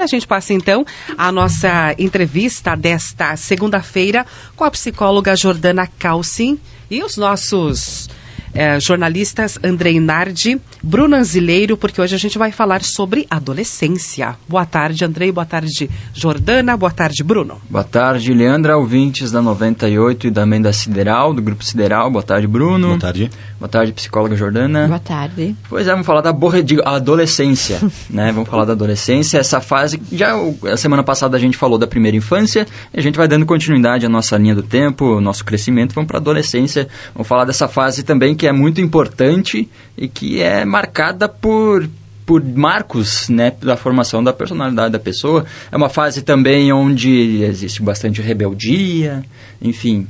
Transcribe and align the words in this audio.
A 0.00 0.06
gente 0.06 0.28
passa 0.28 0.52
então 0.52 0.86
a 1.16 1.32
nossa 1.32 1.92
entrevista 1.98 2.76
desta 2.76 3.34
segunda-feira 3.36 4.24
com 4.54 4.62
a 4.62 4.70
psicóloga 4.70 5.34
Jordana 5.34 5.88
Calcin 5.88 6.56
e 6.88 7.02
os 7.02 7.16
nossos 7.16 8.08
é, 8.54 8.78
jornalistas 8.80 9.58
Andrei 9.62 10.00
Nardi, 10.00 10.60
Bruno 10.82 11.16
Anzileiro, 11.16 11.76
porque 11.76 12.00
hoje 12.00 12.14
a 12.14 12.18
gente 12.18 12.38
vai 12.38 12.52
falar 12.52 12.82
sobre 12.82 13.26
adolescência. 13.30 14.36
Boa 14.48 14.66
tarde, 14.66 15.04
Andrei. 15.04 15.30
Boa 15.32 15.46
tarde, 15.46 15.88
Jordana. 16.14 16.76
Boa 16.76 16.90
tarde, 16.90 17.22
Bruno. 17.22 17.60
Boa 17.68 17.84
tarde, 17.84 18.32
Leandra, 18.32 18.76
ouvintes 18.76 19.30
da 19.30 19.42
98 19.42 20.28
e 20.28 20.30
também 20.30 20.60
da 20.60 20.72
Sideral, 20.72 21.32
do 21.32 21.42
Grupo 21.42 21.64
Sideral. 21.64 22.10
Boa 22.10 22.22
tarde, 22.22 22.46
Bruno. 22.46 22.88
Boa 22.88 23.00
tarde. 23.00 23.30
Boa 23.58 23.68
tarde, 23.68 23.92
psicóloga 23.92 24.36
Jordana. 24.36 24.86
Boa 24.86 25.00
tarde. 25.00 25.56
Pois 25.68 25.86
é, 25.86 25.90
vamos 25.90 26.06
falar 26.06 26.20
da 26.20 26.32
borre 26.32 26.62
de 26.62 26.80
adolescência, 26.84 27.80
né? 28.08 28.30
Vamos 28.32 28.48
falar 28.48 28.64
da 28.64 28.72
adolescência, 28.72 29.38
essa 29.38 29.60
fase, 29.60 30.00
já 30.12 30.34
a 30.72 30.76
semana 30.76 31.02
passada 31.02 31.36
a 31.36 31.40
gente 31.40 31.56
falou 31.56 31.76
da 31.76 31.86
primeira 31.86 32.16
infância, 32.16 32.66
a 32.94 33.00
gente 33.00 33.16
vai 33.16 33.26
dando 33.26 33.44
continuidade 33.44 34.06
à 34.06 34.08
nossa 34.08 34.36
linha 34.36 34.54
do 34.54 34.62
tempo, 34.62 35.16
o 35.16 35.20
nosso 35.20 35.44
crescimento, 35.44 35.92
vamos 35.92 36.06
para 36.06 36.18
a 36.18 36.20
adolescência, 36.20 36.86
vamos 37.12 37.26
falar 37.26 37.44
dessa 37.44 37.66
fase 37.66 38.04
também 38.04 38.36
que 38.38 38.46
é 38.46 38.52
muito 38.52 38.80
importante 38.80 39.68
e 39.96 40.08
que 40.08 40.40
é 40.40 40.64
marcada 40.64 41.28
por 41.28 41.86
por 42.24 42.44
marcos 42.44 43.30
né, 43.30 43.54
da 43.58 43.74
formação 43.74 44.22
da 44.22 44.34
personalidade 44.34 44.92
da 44.92 44.98
pessoa. 44.98 45.46
É 45.72 45.76
uma 45.78 45.88
fase 45.88 46.20
também 46.20 46.70
onde 46.70 47.42
existe 47.42 47.80
bastante 47.80 48.20
rebeldia, 48.20 49.24
enfim. 49.62 50.06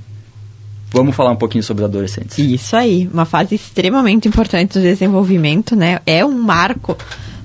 Vamos 0.91 1.15
falar 1.15 1.31
um 1.31 1.37
pouquinho 1.37 1.63
sobre 1.63 1.85
adolescentes. 1.85 2.37
Isso 2.37 2.75
aí, 2.75 3.09
uma 3.13 3.25
fase 3.25 3.55
extremamente 3.55 4.27
importante 4.27 4.81
do 4.81 4.83
desenvolvimento, 4.83 5.77
né? 5.77 6.01
É 6.05 6.25
um 6.25 6.37
marco 6.37 6.97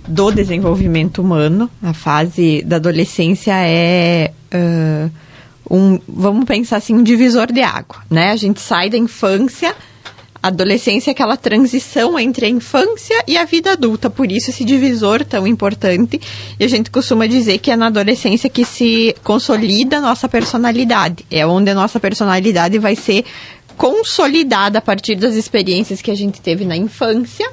do 0.08 0.32
desenvolvimento 0.32 1.22
humano. 1.22 1.70
A 1.80 1.94
fase 1.94 2.64
da 2.66 2.78
adolescência 2.78 3.54
é 3.54 4.32
uh, 4.56 5.12
um, 5.70 6.00
vamos 6.08 6.46
pensar 6.46 6.78
assim, 6.78 6.96
um 6.96 7.04
divisor 7.04 7.52
de 7.52 7.62
água, 7.62 7.98
né? 8.10 8.32
A 8.32 8.36
gente 8.36 8.60
sai 8.60 8.90
da 8.90 8.98
infância 8.98 9.76
adolescência 10.44 11.10
é 11.10 11.14
aquela 11.14 11.38
transição 11.38 12.20
entre 12.20 12.46
a 12.46 12.50
infância 12.50 13.24
e 13.26 13.38
a 13.38 13.46
vida 13.46 13.72
adulta, 13.72 14.10
por 14.10 14.30
isso 14.30 14.50
esse 14.50 14.66
divisor 14.66 15.24
tão 15.24 15.48
importante. 15.48 16.20
E 16.60 16.64
a 16.66 16.68
gente 16.68 16.92
costuma 16.92 17.26
dizer 17.26 17.60
que 17.60 17.72
é 17.72 17.78
na 17.78 17.88
adolescência 17.88 18.50
que 18.50 18.66
se 18.66 19.16
consolida 19.24 19.98
a 19.98 20.02
nossa 20.02 20.28
personalidade. 20.28 21.26
É 21.32 21.48
onde 21.48 21.72
a 21.72 21.74
nossa 21.74 21.98
personalidade 21.98 22.78
vai 22.78 22.94
ser 22.94 23.24
consolidada 23.78 24.80
a 24.80 24.82
partir 24.82 25.16
das 25.16 25.36
experiências 25.36 26.02
que 26.02 26.12
a 26.12 26.16
gente 26.16 26.42
teve 26.42 26.66
na 26.66 26.76
infância 26.76 27.50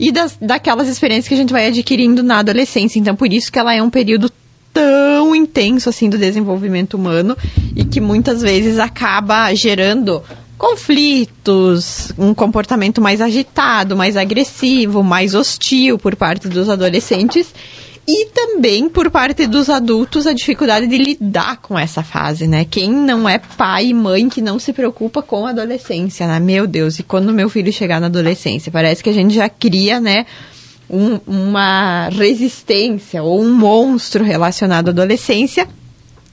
e 0.00 0.10
das, 0.10 0.36
daquelas 0.40 0.88
experiências 0.88 1.28
que 1.28 1.34
a 1.34 1.36
gente 1.36 1.52
vai 1.52 1.66
adquirindo 1.66 2.22
na 2.22 2.38
adolescência. 2.38 2.98
Então, 2.98 3.14
por 3.14 3.30
isso 3.30 3.52
que 3.52 3.58
ela 3.58 3.74
é 3.74 3.82
um 3.82 3.90
período 3.90 4.30
tão 4.72 5.34
intenso 5.36 5.90
assim 5.90 6.08
do 6.08 6.16
desenvolvimento 6.16 6.94
humano 6.94 7.36
e 7.76 7.84
que 7.84 8.00
muitas 8.00 8.40
vezes 8.40 8.78
acaba 8.78 9.52
gerando 9.54 10.22
conflitos, 10.62 12.12
um 12.16 12.32
comportamento 12.32 13.00
mais 13.00 13.20
agitado, 13.20 13.96
mais 13.96 14.16
agressivo, 14.16 15.02
mais 15.02 15.34
hostil 15.34 15.98
por 15.98 16.14
parte 16.14 16.46
dos 16.46 16.68
adolescentes 16.68 17.52
e 18.06 18.26
também 18.26 18.88
por 18.88 19.10
parte 19.10 19.48
dos 19.48 19.68
adultos 19.68 20.24
a 20.24 20.32
dificuldade 20.32 20.86
de 20.86 20.96
lidar 20.96 21.56
com 21.56 21.76
essa 21.76 22.04
fase, 22.04 22.46
né? 22.46 22.64
Quem 22.64 22.92
não 22.92 23.28
é 23.28 23.40
pai 23.40 23.86
e 23.86 23.94
mãe 23.94 24.28
que 24.28 24.40
não 24.40 24.56
se 24.60 24.72
preocupa 24.72 25.20
com 25.20 25.44
a 25.48 25.50
adolescência, 25.50 26.28
né? 26.28 26.38
Meu 26.38 26.64
Deus, 26.64 27.00
e 27.00 27.02
quando 27.02 27.32
meu 27.32 27.50
filho 27.50 27.72
chegar 27.72 28.00
na 28.00 28.06
adolescência? 28.06 28.70
Parece 28.70 29.02
que 29.02 29.10
a 29.10 29.14
gente 29.14 29.34
já 29.34 29.48
cria, 29.48 29.98
né? 29.98 30.26
Um, 30.88 31.18
uma 31.26 32.08
resistência 32.08 33.20
ou 33.20 33.42
um 33.42 33.52
monstro 33.52 34.22
relacionado 34.22 34.88
à 34.88 34.90
adolescência 34.92 35.66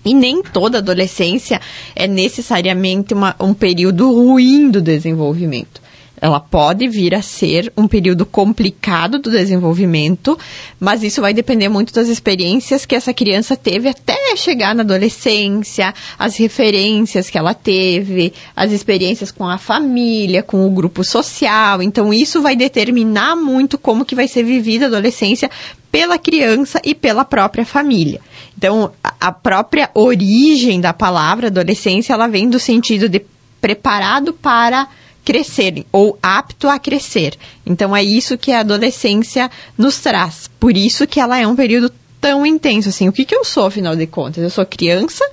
e 0.03 0.14
nem 0.14 0.42
toda 0.42 0.78
adolescência 0.78 1.59
é 1.95 2.08
necessariamente 2.08 3.14
uma, 3.14 3.36
um 3.39 3.53
período 3.53 4.11
ruim 4.11 4.69
do 4.69 4.81
desenvolvimento. 4.81 5.81
Ela 6.21 6.39
pode 6.39 6.87
vir 6.87 7.15
a 7.15 7.21
ser 7.21 7.71
um 7.77 7.87
período 7.87 8.26
complicado 8.26 9.20
do 9.20 9.32
desenvolvimento, 9.32 10.37
mas 10.80 11.02
isso 11.02 11.21
vai 11.21 11.33
depender 11.33 11.70
muito 11.70 11.93
das 11.93 12.10
experiências 12.10 12.86
que 12.86 12.95
essa 12.95 13.14
criança 13.14 13.55
teve 13.55 13.87
até 13.87 14.36
chegar 14.36 14.76
na 14.76 14.83
adolescência, 14.83 15.93
as 16.17 16.36
referências 16.36 17.30
que 17.30 17.37
ela 17.37 17.54
teve, 17.54 18.33
as 18.54 18.71
experiências 18.71 19.31
com 19.31 19.48
a 19.48 19.58
família, 19.58 20.43
com 20.43 20.67
o 20.67 20.71
grupo 20.71 21.04
social. 21.04 21.81
Então 21.81 22.14
isso 22.14 22.42
vai 22.42 22.55
determinar 22.55 23.36
muito 23.36 23.77
como 23.77 24.04
que 24.04 24.16
vai 24.16 24.27
ser 24.27 24.43
vivida 24.43 24.86
a 24.86 24.87
adolescência 24.89 25.49
pela 25.89 26.17
criança 26.17 26.81
e 26.83 26.93
pela 26.93 27.23
própria 27.23 27.66
família. 27.66 28.20
Então, 28.59 28.92
a 29.21 29.31
própria 29.31 29.89
origem 29.93 30.81
da 30.81 30.92
palavra 30.92 31.47
adolescência, 31.47 32.11
ela 32.11 32.27
vem 32.27 32.49
do 32.49 32.59
sentido 32.59 33.08
de 33.08 33.21
preparado 33.61 34.33
para 34.33 34.86
crescer 35.23 35.86
ou 35.93 36.20
apto 36.21 36.67
a 36.67 36.77
crescer. 36.77 37.37
Então, 37.65 37.95
é 37.95 38.03
isso 38.03 38.37
que 38.37 38.52
a 38.52 38.59
adolescência 38.59 39.49
nos 39.77 39.99
traz. 39.99 40.49
Por 40.59 40.75
isso 40.75 41.08
que 41.08 41.21
ela 41.21 41.39
é 41.39 41.48
um 41.48 41.55
período 41.55 41.89
tão 42.19 42.45
intenso 42.45 42.89
assim. 42.89 43.08
O 43.08 43.14
que, 43.14 43.23
que 43.23 43.33
eu 43.33 43.45
sou, 43.45 43.67
afinal 43.67 43.95
de 43.95 44.05
contas? 44.05 44.43
Eu 44.43 44.49
sou 44.49 44.65
criança 44.65 45.23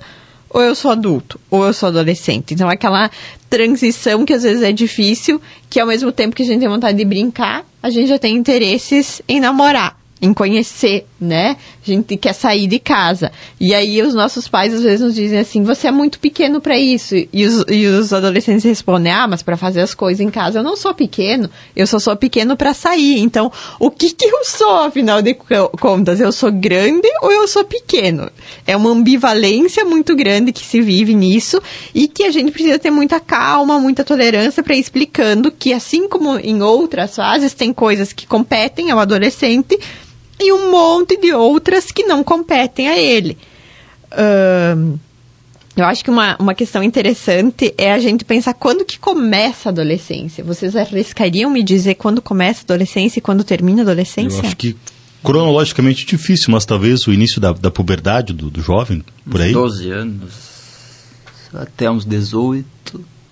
ou 0.49 0.61
eu 0.61 0.73
sou 0.73 0.91
adulto, 0.91 1.37
ou 1.51 1.65
eu 1.65 1.73
sou 1.73 1.89
adolescente. 1.89 2.53
Então, 2.53 2.69
aquela 2.69 3.11
transição 3.49 4.23
que 4.23 4.31
às 4.31 4.43
vezes 4.43 4.63
é 4.63 4.71
difícil, 4.71 5.41
que 5.69 5.81
ao 5.81 5.87
mesmo 5.87 6.13
tempo 6.13 6.33
que 6.33 6.43
a 6.43 6.45
gente 6.45 6.61
tem 6.61 6.69
vontade 6.69 6.97
de 6.97 7.03
brincar, 7.03 7.65
a 7.83 7.89
gente 7.89 8.07
já 8.07 8.17
tem 8.17 8.37
interesses 8.37 9.21
em 9.27 9.41
namorar 9.41 9.97
em 10.21 10.33
conhecer, 10.33 11.05
né? 11.19 11.57
A 11.81 11.85
gente 11.85 12.15
quer 12.17 12.33
sair 12.33 12.67
de 12.67 12.79
casa. 12.79 13.31
E 13.59 13.73
aí 13.73 14.01
os 14.01 14.13
nossos 14.13 14.47
pais 14.47 14.73
às 14.73 14.83
vezes 14.83 15.01
nos 15.01 15.15
dizem 15.15 15.39
assim: 15.39 15.63
você 15.63 15.87
é 15.87 15.91
muito 15.91 16.19
pequeno 16.19 16.61
para 16.61 16.77
isso. 16.77 17.15
E 17.15 17.45
os, 17.45 17.65
e 17.69 17.85
os 17.87 18.13
adolescentes 18.13 18.63
respondem: 18.63 19.11
ah, 19.11 19.27
mas 19.27 19.41
para 19.41 19.57
fazer 19.57 19.81
as 19.81 19.93
coisas 19.93 20.21
em 20.21 20.29
casa 20.29 20.59
eu 20.59 20.63
não 20.63 20.75
sou 20.75 20.93
pequeno, 20.93 21.49
eu 21.75 21.87
só 21.87 21.99
sou 21.99 22.15
pequeno 22.15 22.55
para 22.55 22.73
sair. 22.73 23.19
Então, 23.19 23.51
o 23.79 23.89
que, 23.89 24.11
que 24.11 24.25
eu 24.25 24.43
sou, 24.45 24.83
afinal 24.83 25.21
de 25.21 25.33
contas? 25.33 26.19
Eu 26.19 26.31
sou 26.31 26.51
grande 26.51 27.07
ou 27.21 27.31
eu 27.31 27.47
sou 27.47 27.63
pequeno? 27.63 28.29
É 28.65 28.75
uma 28.75 28.91
ambivalência 28.91 29.83
muito 29.83 30.15
grande 30.15 30.51
que 30.51 30.65
se 30.65 30.81
vive 30.81 31.13
nisso 31.13 31.61
e 31.93 32.07
que 32.07 32.23
a 32.23 32.31
gente 32.31 32.51
precisa 32.51 32.77
ter 32.77 32.91
muita 32.91 33.19
calma, 33.19 33.79
muita 33.79 34.03
tolerância 34.03 34.61
para 34.61 34.75
explicando 34.75 35.51
que, 35.51 35.73
assim 35.73 36.07
como 36.07 36.37
em 36.37 36.61
outras 36.61 37.15
fases, 37.15 37.53
tem 37.53 37.73
coisas 37.73 38.13
que 38.13 38.27
competem 38.27 38.91
ao 38.91 38.99
adolescente 38.99 39.77
e 40.39 40.51
um 40.51 40.71
monte 40.71 41.17
de 41.17 41.33
outras 41.33 41.91
que 41.91 42.03
não 42.03 42.23
competem 42.23 42.87
a 42.87 42.97
ele. 42.97 43.37
Uh, 44.11 44.99
eu 45.75 45.85
acho 45.85 46.03
que 46.03 46.09
uma, 46.09 46.35
uma 46.39 46.55
questão 46.55 46.81
interessante 46.81 47.73
é 47.77 47.91
a 47.91 47.99
gente 47.99 48.25
pensar 48.25 48.55
quando 48.55 48.83
que 48.83 48.97
começa 48.97 49.69
a 49.69 49.71
adolescência. 49.71 50.43
Vocês 50.43 50.75
arriscariam 50.75 51.51
me 51.51 51.61
dizer 51.61 51.95
quando 51.95 52.21
começa 52.21 52.61
a 52.61 52.63
adolescência 52.63 53.19
e 53.19 53.21
quando 53.21 53.43
termina 53.43 53.81
a 53.81 53.83
adolescência? 53.83 54.39
Eu 54.39 54.45
acho 54.45 54.57
que 54.57 54.75
cronologicamente 55.23 56.05
difícil, 56.05 56.51
mas 56.51 56.65
talvez 56.65 57.05
o 57.05 57.13
início 57.13 57.39
da, 57.39 57.51
da 57.51 57.69
puberdade 57.69 58.33
do, 58.33 58.49
do 58.49 58.61
jovem, 58.61 59.03
por 59.29 59.39
aí. 59.39 59.51
12 59.51 59.91
anos, 59.91 60.33
até 61.53 61.89
uns 61.91 62.05
18. 62.05 62.65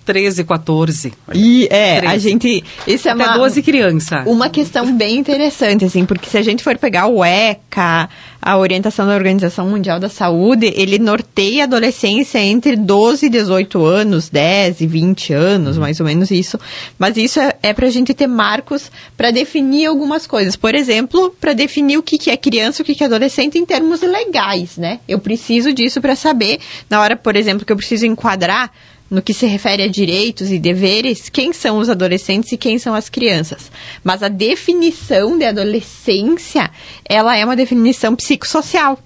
13, 0.05 0.43
14. 0.43 1.13
E 1.33 1.67
é, 1.71 1.99
13. 1.99 2.15
a 2.15 2.17
gente. 2.17 2.63
Isso 2.85 3.07
é 3.07 3.11
Até 3.11 3.25
uma, 3.25 3.37
12 3.39 3.61
crianças. 3.63 4.25
Uma 4.27 4.49
questão 4.49 4.95
bem 4.95 5.17
interessante, 5.17 5.83
assim, 5.83 6.05
porque 6.05 6.29
se 6.29 6.37
a 6.37 6.41
gente 6.41 6.63
for 6.63 6.77
pegar 6.77 7.07
o 7.07 7.25
ECA, 7.25 8.07
a 8.45 8.57
orientação 8.57 9.07
da 9.07 9.15
Organização 9.15 9.67
Mundial 9.67 9.99
da 9.99 10.07
Saúde, 10.07 10.71
ele 10.75 10.99
norteia 10.99 11.63
a 11.63 11.65
adolescência 11.65 12.37
entre 12.37 12.75
12 12.75 13.25
e 13.25 13.29
18 13.29 13.83
anos, 13.83 14.29
10 14.29 14.81
e 14.81 14.87
20 14.87 15.33
anos, 15.33 15.77
mais 15.79 15.99
ou 15.99 16.05
menos 16.05 16.29
isso. 16.29 16.59
Mas 16.99 17.17
isso 17.17 17.39
é, 17.39 17.55
é 17.63 17.73
para 17.73 17.87
a 17.87 17.89
gente 17.89 18.13
ter 18.13 18.27
marcos 18.27 18.91
para 19.17 19.31
definir 19.31 19.87
algumas 19.87 20.27
coisas. 20.27 20.55
Por 20.55 20.75
exemplo, 20.75 21.35
para 21.41 21.53
definir 21.53 21.97
o 21.97 22.03
que, 22.03 22.19
que 22.19 22.29
é 22.29 22.37
criança 22.37 22.81
e 22.81 22.83
o 22.83 22.85
que, 22.85 22.93
que 22.93 23.03
é 23.03 23.07
adolescente 23.07 23.57
em 23.57 23.65
termos 23.65 24.01
legais, 24.01 24.77
né? 24.77 24.99
Eu 25.07 25.17
preciso 25.17 25.73
disso 25.73 25.99
para 25.99 26.15
saber, 26.15 26.59
na 26.87 27.01
hora, 27.01 27.15
por 27.15 27.35
exemplo, 27.35 27.65
que 27.65 27.73
eu 27.73 27.77
preciso 27.77 28.05
enquadrar 28.05 28.71
no 29.09 29.21
que 29.21 29.33
se 29.33 29.45
refere 29.45 29.83
a 29.83 29.87
direitos 29.87 30.51
e 30.51 30.57
deveres, 30.57 31.29
quem 31.29 31.53
são 31.53 31.77
os 31.77 31.89
adolescentes 31.89 32.51
e 32.51 32.57
quem 32.57 32.79
são 32.79 32.93
as 32.93 33.07
crianças. 33.09 33.71
Mas 34.03 34.23
a 34.23 34.27
definição 34.27 35.37
de 35.37 35.45
adolescência, 35.45 36.71
ela 37.07 37.35
é 37.35 37.45
uma 37.45 37.55
definição 37.55 38.15
psicossocial. 38.15 38.99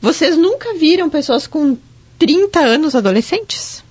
Vocês 0.00 0.36
nunca 0.36 0.74
viram 0.74 1.10
pessoas 1.10 1.46
com 1.46 1.76
30 2.18 2.60
anos 2.60 2.94
adolescentes? 2.94 3.82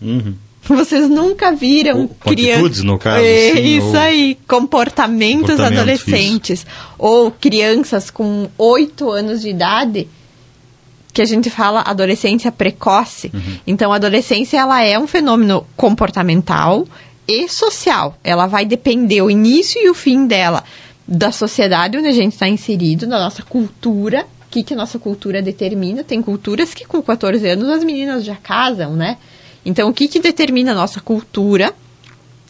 Uhum. 0.00 0.34
Vocês 0.62 1.10
nunca 1.10 1.52
viram 1.52 2.08
crianças. 2.08 2.82
no 2.82 2.98
caso. 2.98 3.22
É, 3.22 3.52
sim, 3.54 3.78
isso 3.78 3.96
aí, 3.96 4.38
comportamentos, 4.48 5.50
comportamentos 5.50 5.78
adolescentes. 5.78 6.60
Isso. 6.60 6.66
Ou 6.98 7.30
crianças 7.30 8.10
com 8.10 8.48
8 8.56 9.10
anos 9.10 9.42
de 9.42 9.50
idade 9.50 10.08
que 11.14 11.22
a 11.22 11.24
gente 11.24 11.48
fala 11.48 11.80
adolescência 11.80 12.50
precoce. 12.50 13.30
Uhum. 13.32 13.58
Então, 13.66 13.92
a 13.92 13.96
adolescência 13.96 14.58
ela 14.58 14.82
é 14.82 14.98
um 14.98 15.06
fenômeno 15.06 15.64
comportamental 15.76 16.86
e 17.26 17.48
social. 17.48 18.18
Ela 18.24 18.46
vai 18.46 18.66
depender 18.66 19.22
o 19.22 19.30
início 19.30 19.80
e 19.80 19.88
o 19.88 19.94
fim 19.94 20.26
dela 20.26 20.64
da 21.06 21.30
sociedade 21.30 21.96
onde 21.96 22.08
a 22.08 22.12
gente 22.12 22.32
está 22.32 22.48
inserido, 22.48 23.06
da 23.06 23.18
nossa 23.18 23.42
cultura 23.42 24.26
que, 24.50 24.62
que 24.62 24.74
a 24.74 24.76
nossa 24.76 24.98
cultura 24.98 25.40
determina. 25.40 26.02
Tem 26.02 26.20
culturas 26.20 26.74
que 26.74 26.84
com 26.84 27.00
14 27.00 27.46
anos 27.48 27.68
as 27.68 27.84
meninas 27.84 28.24
já 28.24 28.34
casam, 28.34 28.94
né? 28.94 29.16
Então, 29.64 29.88
o 29.88 29.94
que, 29.94 30.08
que 30.08 30.20
determina 30.20 30.72
a 30.72 30.74
nossa 30.74 31.00
cultura 31.00 31.72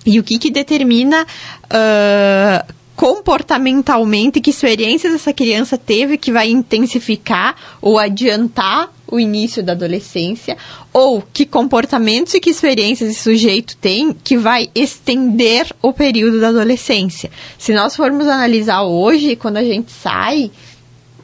e 0.07 0.19
o 0.19 0.23
que, 0.23 0.39
que 0.39 0.51
determina 0.51 1.23
uh, 1.23 2.75
comportamentalmente 2.97 4.41
que 4.41 4.51
experiências 4.51 5.15
essa 5.15 5.33
criança 5.33 5.77
teve 5.77 6.17
que 6.17 6.33
vai 6.33 6.49
intensificar 6.49 7.57
ou 7.81 7.99
adiantar 7.99 8.93
o 9.07 9.21
início 9.21 9.63
da 9.63 9.73
adolescência, 9.73 10.57
ou 10.93 11.23
que 11.23 11.45
comportamentos 11.45 12.35
e 12.35 12.41
que 12.41 12.51
experiências 12.51 13.11
esse 13.11 13.23
sujeito 13.23 13.77
tem 13.77 14.13
que 14.13 14.37
vai 14.37 14.69
estender 14.75 15.67
o 15.83 15.93
período 15.93 16.41
da 16.41 16.49
adolescência. 16.49 17.31
Se 17.59 17.73
nós 17.73 17.95
formos 17.95 18.27
analisar 18.27 18.83
hoje, 18.83 19.37
quando 19.37 19.59
a 19.59 19.65
gente 19.65 19.93
sai 19.93 20.51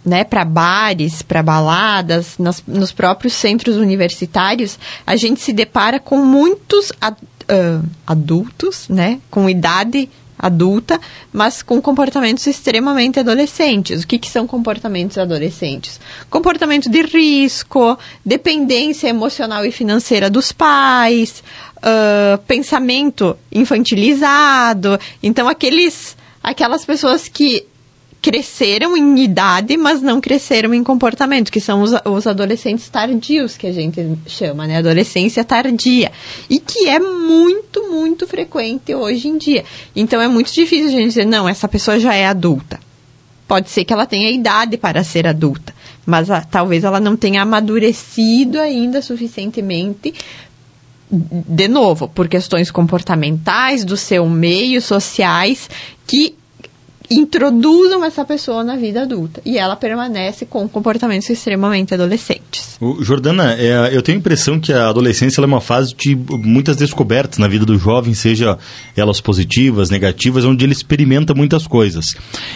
né, 0.05 0.25
para 0.25 0.45
bares, 0.45 1.23
para 1.23 1.43
baladas, 1.43 2.39
nos, 2.39 2.63
nos, 2.67 2.93
próprios 2.93 3.35
centros 3.35 3.77
universitários, 3.77 4.79
a 5.07 5.17
gente 5.17 5.41
se 5.41 5.53
depara 5.53 5.99
com 5.99 6.19
muitos 6.19 6.93
ad, 7.01 7.17
uh, 7.21 7.85
adultos, 8.07 8.89
né, 8.89 9.21
com 9.31 9.49
idade 9.49 10.09
adulta, 10.41 10.99
mas 11.33 11.63
com 11.63 11.81
comportamentos 11.81 12.47
extremamente 12.47 13.21
adolescentes. 13.21 14.03
O 14.03 14.07
que, 14.07 14.19
que 14.19 14.29
são 14.31 14.47
comportamentos 14.47 15.19
adolescentes? 15.19 16.01
Comportamento 16.31 16.89
de 16.89 17.03
risco, 17.03 17.99
dependência 18.25 19.09
emocional 19.09 19.65
e 19.65 19.71
financeira 19.71 20.31
dos 20.31 20.51
pais, 20.53 21.43
uh, 21.79 22.39
pensamento 22.47 23.37
infantilizado. 23.53 24.99
Então, 25.23 25.49
aqueles, 25.49 26.17
aquelas 26.43 26.85
pessoas 26.85 27.29
que 27.29 27.67
cresceram 28.21 28.97
em 28.97 29.19
idade, 29.23 29.77
mas 29.77 30.03
não 30.03 30.21
cresceram 30.21 30.75
em 30.75 30.85
comportamento, 30.85 31.51
que 31.51 31.61
são 31.61 31.83
os, 31.83 31.93
os 32.05 32.27
adolescentes 32.27 32.89
tardios, 32.89 33.57
que 33.57 33.67
a 33.67 33.73
gente 33.73 34.01
chama, 34.27 34.67
né? 34.67 34.79
Adolescência 34.79 35.45
tardia. 35.45 36.13
E 36.49 36.59
que 36.59 36.89
é 36.89 36.99
muito, 36.99 37.91
muito 37.91 38.27
frequente 38.27 38.95
hoje 38.95 39.29
em 39.29 39.39
dia. 39.39 39.65
Então 39.97 40.21
é 40.21 40.29
muito 40.29 40.53
difícil 40.53 40.89
a 40.89 40.91
gente 40.91 41.09
dizer, 41.09 41.25
não, 41.25 41.49
essa 41.49 41.67
pessoa 41.67 41.99
já 41.99 42.15
é 42.15 42.27
adulta. 42.27 42.79
Pode 43.49 43.71
ser 43.71 43.85
que 43.85 43.93
ela 43.93 44.07
tenha 44.07 44.31
idade 44.31 44.77
para 44.77 45.03
ser 45.03 45.27
adulta, 45.27 45.75
mas 46.07 46.31
a, 46.31 46.41
talvez 46.41 46.85
ela 46.85 47.01
não 47.01 47.17
tenha 47.17 47.43
amadurecido 47.43 48.61
ainda 48.61 49.03
suficientemente 49.03 50.15
de 51.13 51.67
novo, 51.67 52.09
por 52.09 52.29
questões 52.29 52.71
comportamentais, 52.71 53.85
do 53.85 53.97
seu 53.97 54.29
meio, 54.29 54.81
sociais, 54.81 55.69
que 56.07 56.37
introduzam 57.11 58.05
essa 58.05 58.25
pessoa 58.25 58.63
na 58.63 58.77
vida 58.77 59.03
adulta 59.03 59.43
e 59.45 59.59
ela 59.59 59.75
permanece 59.75 60.47
com 60.47 60.69
comportamentos 60.69 61.29
extremamente 61.29 61.93
adolescentes. 61.93 62.77
O, 62.81 63.03
Jordana, 63.03 63.55
é, 63.55 63.95
eu 63.95 64.01
tenho 64.01 64.17
a 64.19 64.21
impressão 64.21 64.61
que 64.61 64.73
a 64.73 64.89
adolescência 64.89 65.41
é 65.41 65.45
uma 65.45 65.61
fase 65.61 65.93
de 65.95 66.15
muitas 66.15 66.77
descobertas 66.77 67.39
na 67.39 67.49
vida 67.49 67.67
do 67.67 67.77
jovem, 67.77 68.15
seja 68.15 68.57
elas 68.97 69.21
positivas, 69.21 69.91
negativas, 69.91 70.45
onde 70.45 70.65
ele 70.65 70.73
experimenta 70.73 71.35
muitas 71.35 71.67
coisas. 71.67 72.15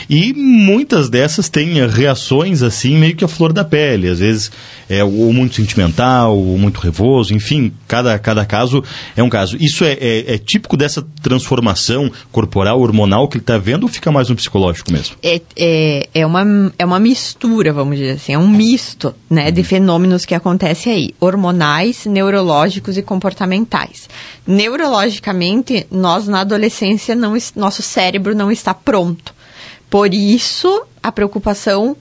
E 0.08 0.32
muitas 0.32 1.10
dessas 1.10 1.48
têm 1.48 1.84
reações 1.88 2.62
assim, 2.62 2.96
meio 2.96 3.16
que 3.16 3.24
a 3.24 3.28
flor 3.28 3.52
da 3.52 3.64
pele, 3.64 4.08
às 4.08 4.20
vezes 4.20 4.52
é 4.88 5.02
ou 5.02 5.32
muito 5.32 5.56
sentimental, 5.56 6.36
ou 6.36 6.58
muito 6.58 6.80
revoso, 6.80 7.34
enfim, 7.34 7.72
cada, 7.86 8.18
cada 8.18 8.44
caso 8.44 8.82
é 9.16 9.22
um 9.22 9.28
caso. 9.28 9.56
Isso 9.60 9.84
é, 9.84 9.92
é, 9.92 10.34
é 10.34 10.38
típico 10.38 10.76
dessa 10.76 11.02
transformação 11.22 12.10
corporal, 12.30 12.80
hormonal 12.80 13.28
que 13.28 13.36
ele 13.36 13.42
está 13.42 13.58
vendo 13.58 13.84
ou 13.84 13.88
fica 13.88 14.10
mais 14.10 14.30
um 14.30 14.34
psicológico 14.34 14.92
mesmo? 14.92 15.16
É, 15.22 15.40
é, 15.56 16.08
é, 16.14 16.26
uma, 16.26 16.72
é 16.78 16.84
uma 16.84 16.98
mistura, 16.98 17.72
vamos 17.72 17.98
dizer 17.98 18.12
assim, 18.12 18.32
é 18.32 18.38
um 18.38 18.48
misto 18.48 19.14
né, 19.28 19.50
de 19.50 19.62
fenômenos 19.62 20.24
que 20.24 20.34
acontece 20.34 20.90
aí, 20.90 21.14
hormonais, 21.20 22.06
neurológicos 22.06 22.96
e 22.96 23.02
comportamentais. 23.02 24.08
Neurologicamente, 24.46 25.86
nós 25.90 26.28
na 26.28 26.40
adolescência, 26.40 27.14
não, 27.14 27.36
nosso 27.56 27.82
cérebro 27.82 28.34
não 28.34 28.50
está 28.50 28.74
pronto. 28.74 29.34
Por 29.88 30.12
isso, 30.12 30.82
a 31.02 31.12
preocupação 31.12 31.96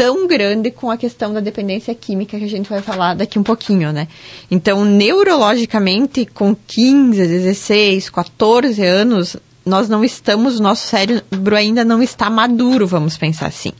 tão 0.00 0.26
grande 0.26 0.70
com 0.70 0.90
a 0.90 0.96
questão 0.96 1.30
da 1.30 1.40
dependência 1.40 1.94
química 1.94 2.38
que 2.38 2.44
a 2.44 2.48
gente 2.48 2.70
vai 2.70 2.80
falar 2.80 3.12
daqui 3.12 3.38
um 3.38 3.42
pouquinho, 3.42 3.92
né? 3.92 4.08
Então, 4.50 4.82
neurologicamente, 4.82 6.24
com 6.24 6.56
15, 6.56 7.18
16, 7.18 8.08
14 8.08 8.82
anos, 8.82 9.36
nós 9.62 9.90
não 9.90 10.02
estamos, 10.02 10.58
nosso 10.58 10.86
cérebro 10.86 11.54
ainda 11.54 11.84
não 11.84 12.02
está 12.02 12.30
maduro, 12.30 12.86
vamos 12.86 13.18
pensar 13.18 13.48
assim. 13.48 13.72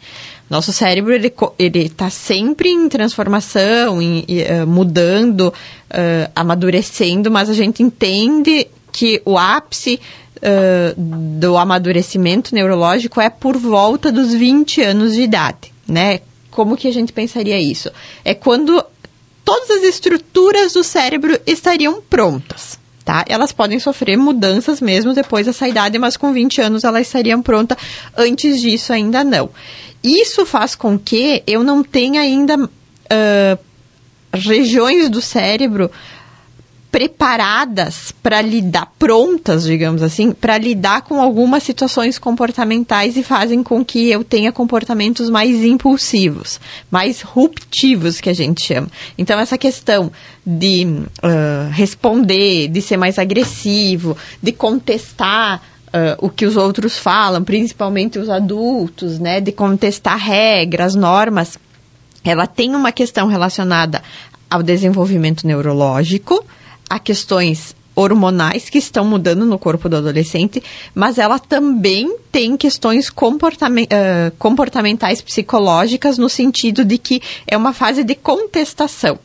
Nosso 0.50 0.74
cérebro 0.74 1.14
ele 1.14 1.32
ele 1.58 1.86
está 1.86 2.10
sempre 2.10 2.68
em 2.68 2.86
transformação, 2.86 4.02
em, 4.02 4.20
uh, 4.20 4.66
mudando, 4.66 5.48
uh, 5.48 6.30
amadurecendo, 6.36 7.30
mas 7.30 7.48
a 7.48 7.54
gente 7.54 7.82
entende 7.82 8.68
que 8.92 9.22
o 9.24 9.38
ápice 9.38 9.98
uh, 10.36 11.00
do 11.00 11.56
amadurecimento 11.56 12.54
neurológico 12.54 13.22
é 13.22 13.30
por 13.30 13.56
volta 13.56 14.12
dos 14.12 14.34
20 14.34 14.82
anos 14.82 15.14
de 15.14 15.22
idade, 15.22 15.69
né? 15.90 16.20
Como 16.50 16.76
que 16.76 16.88
a 16.88 16.92
gente 16.92 17.12
pensaria 17.12 17.60
isso? 17.60 17.90
É 18.24 18.34
quando 18.34 18.84
todas 19.44 19.70
as 19.70 19.82
estruturas 19.82 20.72
do 20.72 20.82
cérebro 20.82 21.38
estariam 21.46 22.00
prontas 22.00 22.78
tá? 23.04 23.24
Elas 23.28 23.50
podem 23.50 23.80
sofrer 23.80 24.16
mudanças 24.16 24.80
mesmo 24.80 25.12
depois 25.12 25.46
dessa 25.46 25.66
idade, 25.66 25.98
mas 25.98 26.16
com 26.16 26.32
20 26.32 26.60
anos 26.60 26.84
elas 26.84 27.08
estariam 27.08 27.42
prontas. 27.42 27.76
Antes 28.16 28.60
disso, 28.60 28.92
ainda 28.92 29.24
não. 29.24 29.50
Isso 30.00 30.46
faz 30.46 30.76
com 30.76 30.96
que 30.96 31.42
eu 31.44 31.64
não 31.64 31.82
tenha 31.82 32.20
ainda 32.20 32.56
uh, 32.56 33.58
regiões 34.32 35.10
do 35.10 35.20
cérebro 35.20 35.90
preparadas 36.90 38.12
para 38.22 38.40
lidar, 38.40 38.92
prontas, 38.98 39.64
digamos 39.64 40.02
assim, 40.02 40.32
para 40.32 40.58
lidar 40.58 41.02
com 41.02 41.20
algumas 41.20 41.62
situações 41.62 42.18
comportamentais 42.18 43.16
e 43.16 43.22
fazem 43.22 43.62
com 43.62 43.84
que 43.84 44.10
eu 44.10 44.24
tenha 44.24 44.50
comportamentos 44.50 45.30
mais 45.30 45.64
impulsivos, 45.64 46.60
mais 46.90 47.22
ruptivos, 47.22 48.20
que 48.20 48.28
a 48.28 48.34
gente 48.34 48.62
chama. 48.62 48.88
Então, 49.16 49.38
essa 49.38 49.56
questão 49.56 50.10
de 50.44 50.84
uh, 50.84 51.70
responder, 51.70 52.68
de 52.68 52.82
ser 52.82 52.96
mais 52.96 53.18
agressivo, 53.18 54.16
de 54.42 54.52
contestar 54.52 55.62
Uh, 55.90 56.14
o 56.24 56.30
que 56.30 56.46
os 56.46 56.56
outros 56.56 56.96
falam, 56.96 57.42
principalmente 57.42 58.16
os 58.16 58.28
adultos, 58.28 59.18
né, 59.18 59.40
de 59.40 59.50
contestar 59.50 60.16
regras, 60.16 60.94
normas, 60.94 61.58
ela 62.24 62.46
tem 62.46 62.76
uma 62.76 62.92
questão 62.92 63.26
relacionada 63.26 64.00
ao 64.48 64.62
desenvolvimento 64.62 65.44
neurológico, 65.44 66.44
a 66.90 66.98
questões 66.98 67.74
hormonais 67.94 68.68
que 68.68 68.78
estão 68.78 69.04
mudando 69.04 69.46
no 69.46 69.58
corpo 69.58 69.88
do 69.88 69.96
adolescente, 69.96 70.62
mas 70.94 71.18
ela 71.18 71.38
também 71.38 72.16
tem 72.32 72.56
questões 72.56 73.08
uh, 73.08 73.12
comportamentais 74.38 75.20
psicológicas 75.20 76.18
no 76.18 76.28
sentido 76.28 76.84
de 76.84 76.98
que 76.98 77.22
é 77.46 77.56
uma 77.56 77.72
fase 77.72 78.02
de 78.02 78.14
contestação. 78.14 79.18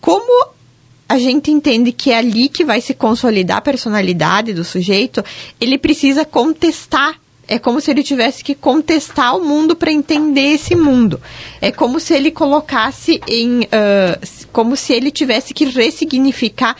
Como 0.00 0.48
a 1.08 1.18
gente 1.18 1.50
entende 1.50 1.92
que 1.92 2.10
é 2.10 2.18
ali 2.18 2.48
que 2.48 2.64
vai 2.64 2.80
se 2.80 2.94
consolidar 2.94 3.58
a 3.58 3.62
personalidade 3.62 4.52
do 4.52 4.64
sujeito, 4.64 5.24
ele 5.60 5.78
precisa 5.78 6.24
contestar 6.24 7.18
é 7.46 7.58
como 7.58 7.78
se 7.78 7.90
ele 7.90 8.02
tivesse 8.02 8.42
que 8.42 8.54
contestar 8.54 9.36
o 9.36 9.44
mundo 9.44 9.76
para 9.76 9.92
entender 9.92 10.54
esse 10.54 10.74
mundo. 10.74 11.20
É 11.60 11.70
como 11.70 12.00
se 12.00 12.14
ele 12.14 12.30
colocasse 12.30 13.20
em. 13.28 13.60
Uh, 13.64 14.46
como 14.50 14.74
se 14.74 14.94
ele 14.94 15.10
tivesse 15.10 15.52
que 15.52 15.66
ressignificar 15.66 16.74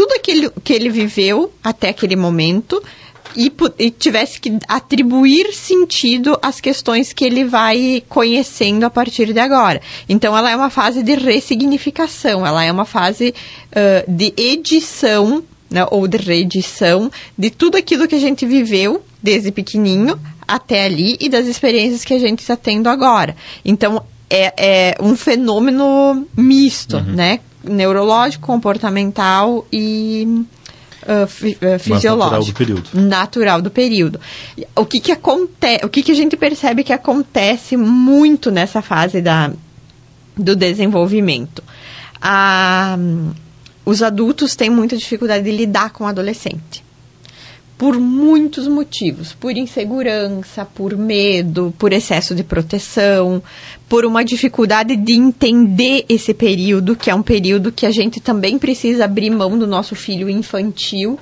tudo 0.00 0.14
aquilo 0.14 0.50
que 0.64 0.72
ele 0.72 0.88
viveu 0.88 1.52
até 1.62 1.90
aquele 1.90 2.16
momento 2.16 2.82
e, 3.36 3.52
e, 3.78 3.90
tivesse 3.90 4.40
que 4.40 4.58
atribuir 4.66 5.52
sentido 5.52 6.38
às 6.40 6.58
questões 6.58 7.12
que 7.12 7.22
ele 7.22 7.44
vai 7.44 8.02
conhecendo 8.08 8.84
a 8.84 8.88
partir 8.88 9.30
de 9.30 9.38
agora. 9.38 9.82
Então, 10.08 10.34
ela 10.34 10.50
é 10.50 10.56
uma 10.56 10.70
fase 10.70 11.02
de 11.02 11.16
ressignificação, 11.16 12.46
ela 12.46 12.64
é 12.64 12.72
uma 12.72 12.86
fase 12.86 13.34
uh, 13.72 14.10
de 14.10 14.32
edição 14.38 15.44
né, 15.68 15.86
ou 15.90 16.08
de 16.08 16.16
reedição 16.16 17.12
de 17.36 17.50
tudo 17.50 17.76
aquilo 17.76 18.08
que 18.08 18.14
a 18.14 18.20
gente 18.20 18.46
viveu 18.46 19.04
desde 19.22 19.52
pequenininho 19.52 20.18
até 20.48 20.86
ali 20.86 21.18
e 21.20 21.28
das 21.28 21.46
experiências 21.46 22.06
que 22.06 22.14
a 22.14 22.18
gente 22.18 22.38
está 22.38 22.56
tendo 22.56 22.88
agora. 22.88 23.36
Então, 23.62 24.02
é, 24.30 24.54
é 24.56 24.94
um 24.98 25.14
fenômeno 25.14 26.26
misto, 26.34 26.96
uhum. 26.96 27.12
né? 27.16 27.40
Neurológico, 27.62 28.46
comportamental 28.46 29.66
e 29.72 30.44
uh, 31.06 31.24
uh, 31.24 31.78
fisiológico. 31.78 32.18
natural 32.18 32.44
do 32.44 32.52
período. 32.52 32.90
Natural 32.94 33.62
do 33.62 33.70
período. 33.70 34.20
O 34.74 34.84
que 34.84 35.00
que 35.00 35.12
acontece, 35.12 35.84
o 35.84 35.88
que 35.88 36.02
que 36.02 36.12
a 36.12 36.14
gente 36.14 36.36
percebe 36.36 36.84
que 36.84 36.92
acontece 36.92 37.76
muito 37.76 38.50
nessa 38.50 38.82
fase 38.82 39.20
da, 39.20 39.52
do 40.36 40.56
desenvolvimento? 40.56 41.62
Ah, 42.20 42.96
os 43.84 44.02
adultos 44.02 44.54
têm 44.54 44.70
muita 44.70 44.96
dificuldade 44.96 45.44
de 45.44 45.50
lidar 45.50 45.90
com 45.90 46.04
o 46.04 46.06
adolescente. 46.06 46.84
Por 47.80 47.98
muitos 47.98 48.68
motivos, 48.68 49.32
por 49.32 49.56
insegurança, 49.56 50.66
por 50.66 50.94
medo, 50.98 51.72
por 51.78 51.94
excesso 51.94 52.34
de 52.34 52.44
proteção, 52.44 53.42
por 53.88 54.04
uma 54.04 54.22
dificuldade 54.22 54.94
de 54.96 55.14
entender 55.14 56.04
esse 56.06 56.34
período, 56.34 56.94
que 56.94 57.08
é 57.08 57.14
um 57.14 57.22
período 57.22 57.72
que 57.72 57.86
a 57.86 57.90
gente 57.90 58.20
também 58.20 58.58
precisa 58.58 59.06
abrir 59.06 59.30
mão 59.30 59.58
do 59.58 59.66
nosso 59.66 59.94
filho 59.94 60.28
infantil 60.28 61.18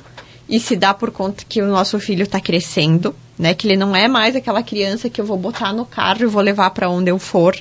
e 0.49 0.59
se 0.59 0.75
dar 0.75 0.95
por 0.95 1.13
conta 1.13 1.45
que 1.49 1.63
o 1.63 1.69
nosso 1.69 2.01
filho 2.01 2.25
está 2.25 2.41
crescendo, 2.41 3.15
né? 3.39 3.55
Que 3.55 3.69
ele 3.69 3.77
não 3.77 3.95
é 3.95 4.09
mais 4.09 4.35
aquela 4.35 4.61
criança 4.61 5.09
que 5.09 5.21
eu 5.21 5.25
vou 5.25 5.37
botar 5.37 5.73
no 5.73 5.87
carro 5.87 6.25
e 6.25 6.27
vou 6.27 6.43
levar 6.43 6.71
para 6.71 6.91
onde 6.91 7.09
eu 7.09 7.21
for 7.21 7.57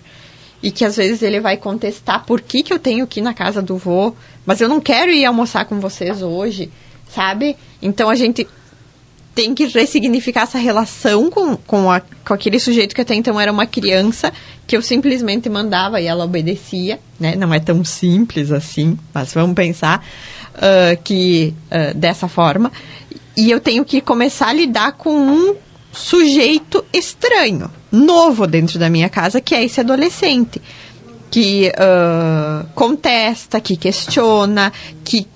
e 0.63 0.71
que 0.71 0.83
às 0.83 0.97
vezes 0.97 1.21
ele 1.21 1.39
vai 1.39 1.55
contestar 1.55 2.25
por 2.25 2.41
que, 2.41 2.63
que 2.63 2.73
eu 2.73 2.79
tenho 2.79 3.05
que 3.05 3.19
ir 3.19 3.23
na 3.23 3.35
casa 3.35 3.61
do 3.61 3.77
vô, 3.77 4.15
mas 4.43 4.59
eu 4.59 4.67
não 4.67 4.81
quero 4.81 5.11
ir 5.11 5.23
almoçar 5.23 5.65
com 5.65 5.79
vocês 5.79 6.23
hoje, 6.23 6.71
sabe? 7.13 7.55
Então 7.79 8.09
a 8.09 8.15
gente 8.15 8.47
tem 9.37 9.53
que 9.53 9.67
ressignificar 9.67 10.41
essa 10.41 10.57
relação 10.57 11.29
com, 11.29 11.55
com, 11.55 11.91
a, 11.91 12.01
com 12.01 12.33
aquele 12.33 12.59
sujeito 12.59 12.95
que 12.95 13.01
até 13.01 13.13
então 13.13 13.39
era 13.39 13.51
uma 13.51 13.67
criança, 13.67 14.33
que 14.65 14.75
eu 14.75 14.81
simplesmente 14.81 15.47
mandava 15.47 16.01
e 16.01 16.07
ela 16.07 16.25
obedecia, 16.25 16.99
né? 17.19 17.35
Não 17.35 17.53
é 17.53 17.59
tão 17.59 17.85
simples 17.85 18.51
assim, 18.51 18.97
mas 19.13 19.31
vamos 19.35 19.55
pensar 19.55 20.03
uh, 20.55 20.99
que 21.03 21.53
uh, 21.69 21.95
dessa 21.95 22.27
forma. 22.27 22.71
E 23.37 23.51
eu 23.51 23.59
tenho 23.59 23.85
que 23.85 24.01
começar 24.01 24.47
a 24.47 24.53
lidar 24.53 24.93
com 24.93 25.15
um 25.15 25.55
sujeito 25.91 26.83
estranho, 26.91 27.69
novo 27.91 28.47
dentro 28.47 28.79
da 28.79 28.89
minha 28.89 29.07
casa, 29.07 29.39
que 29.39 29.53
é 29.53 29.63
esse 29.63 29.79
adolescente. 29.79 30.59
Que 31.29 31.71
uh, 31.75 32.67
contesta, 32.73 33.61
que 33.61 33.77
questiona, 33.77 34.73
que 35.03 35.27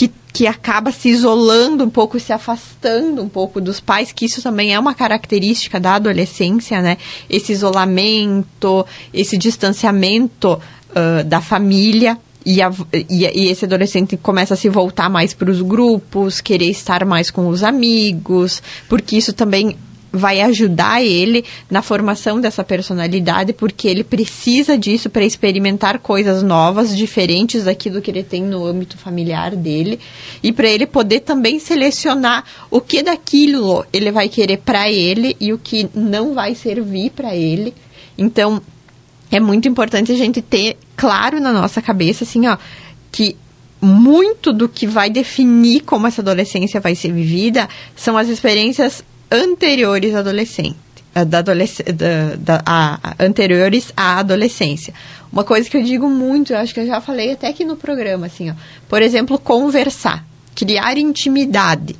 que, 0.00 0.10
que 0.32 0.46
acaba 0.46 0.90
se 0.92 1.10
isolando 1.10 1.84
um 1.84 1.90
pouco, 1.90 2.18
se 2.18 2.32
afastando 2.32 3.22
um 3.22 3.28
pouco 3.28 3.60
dos 3.60 3.80
pais, 3.80 4.12
que 4.12 4.24
isso 4.24 4.40
também 4.40 4.72
é 4.72 4.78
uma 4.78 4.94
característica 4.94 5.78
da 5.78 5.96
adolescência, 5.96 6.80
né? 6.80 6.96
Esse 7.28 7.52
isolamento, 7.52 8.86
esse 9.12 9.36
distanciamento 9.36 10.54
uh, 10.54 11.22
da 11.24 11.42
família. 11.42 12.16
E, 12.46 12.62
a, 12.62 12.72
e, 12.94 13.26
e, 13.26 13.48
esse 13.50 13.66
adolescente 13.66 14.16
começa 14.16 14.54
a 14.54 14.56
se 14.56 14.70
voltar 14.70 15.10
mais 15.10 15.34
para 15.34 15.50
os 15.50 15.60
grupos, 15.60 16.40
querer 16.40 16.70
estar 16.70 17.04
mais 17.04 17.30
com 17.30 17.46
os 17.48 17.62
amigos, 17.62 18.62
porque 18.88 19.18
isso 19.18 19.34
também 19.34 19.76
vai 20.12 20.40
ajudar 20.40 21.02
ele 21.02 21.44
na 21.70 21.82
formação 21.82 22.40
dessa 22.40 22.64
personalidade, 22.64 23.52
porque 23.52 23.88
ele 23.88 24.02
precisa 24.02 24.76
disso 24.76 25.08
para 25.08 25.24
experimentar 25.24 25.98
coisas 25.98 26.42
novas, 26.42 26.96
diferentes 26.96 27.64
daquilo 27.64 28.00
que 28.00 28.10
ele 28.10 28.22
tem 28.22 28.42
no 28.42 28.64
âmbito 28.64 28.98
familiar 28.98 29.54
dele, 29.54 30.00
e 30.42 30.52
para 30.52 30.68
ele 30.68 30.86
poder 30.86 31.20
também 31.20 31.58
selecionar 31.58 32.44
o 32.70 32.80
que 32.80 33.02
daquilo 33.02 33.84
ele 33.92 34.10
vai 34.10 34.28
querer 34.28 34.58
para 34.58 34.90
ele 34.90 35.36
e 35.40 35.52
o 35.52 35.58
que 35.58 35.88
não 35.94 36.34
vai 36.34 36.54
servir 36.54 37.10
para 37.10 37.34
ele. 37.34 37.74
Então, 38.18 38.60
é 39.30 39.38
muito 39.38 39.68
importante 39.68 40.10
a 40.10 40.16
gente 40.16 40.42
ter 40.42 40.76
claro 40.96 41.40
na 41.40 41.52
nossa 41.52 41.80
cabeça, 41.80 42.24
assim, 42.24 42.46
ó, 42.48 42.58
que 43.12 43.36
muito 43.80 44.52
do 44.52 44.68
que 44.68 44.86
vai 44.86 45.08
definir 45.08 45.80
como 45.80 46.06
essa 46.06 46.20
adolescência 46.20 46.80
vai 46.80 46.94
ser 46.94 47.12
vivida 47.12 47.66
são 47.96 48.16
as 48.16 48.28
experiências 48.28 49.02
anteriores 49.30 50.14
à 50.14 50.18
adolescente, 50.18 50.76
eh, 51.14 51.24
da 51.24 51.42
da, 51.42 51.54
da, 52.38 52.62
a, 52.66 53.14
anteriores 53.18 53.92
à 53.96 54.18
adolescência. 54.18 54.92
Uma 55.32 55.44
coisa 55.44 55.68
que 55.68 55.76
eu 55.76 55.82
digo 55.82 56.08
muito, 56.08 56.52
eu 56.52 56.58
acho 56.58 56.74
que 56.74 56.80
eu 56.80 56.86
já 56.86 57.00
falei 57.00 57.32
até 57.32 57.48
aqui 57.48 57.64
no 57.64 57.76
programa, 57.76 58.26
assim, 58.26 58.50
ó, 58.50 58.54
por 58.88 59.00
exemplo, 59.00 59.38
conversar, 59.38 60.24
criar 60.54 60.98
intimidade. 60.98 61.96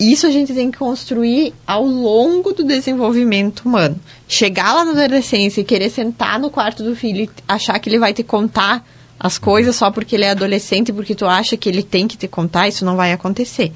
Isso 0.00 0.26
a 0.26 0.30
gente 0.30 0.54
tem 0.54 0.70
que 0.70 0.78
construir 0.78 1.54
ao 1.66 1.84
longo 1.84 2.52
do 2.52 2.64
desenvolvimento 2.64 3.60
humano. 3.60 4.00
Chegar 4.26 4.74
lá 4.74 4.84
na 4.84 4.92
adolescência 4.92 5.60
e 5.60 5.64
querer 5.64 5.90
sentar 5.90 6.40
no 6.40 6.50
quarto 6.50 6.82
do 6.82 6.96
filho 6.96 7.24
e 7.24 7.30
achar 7.46 7.78
que 7.78 7.88
ele 7.88 7.98
vai 7.98 8.12
te 8.12 8.22
contar 8.22 8.84
as 9.20 9.38
coisas 9.38 9.76
só 9.76 9.90
porque 9.90 10.16
ele 10.16 10.24
é 10.24 10.30
adolescente, 10.30 10.92
porque 10.92 11.14
tu 11.14 11.26
acha 11.26 11.56
que 11.56 11.68
ele 11.68 11.82
tem 11.82 12.08
que 12.08 12.16
te 12.16 12.26
contar, 12.26 12.66
isso 12.66 12.84
não 12.84 12.96
vai 12.96 13.12
acontecer. 13.12 13.70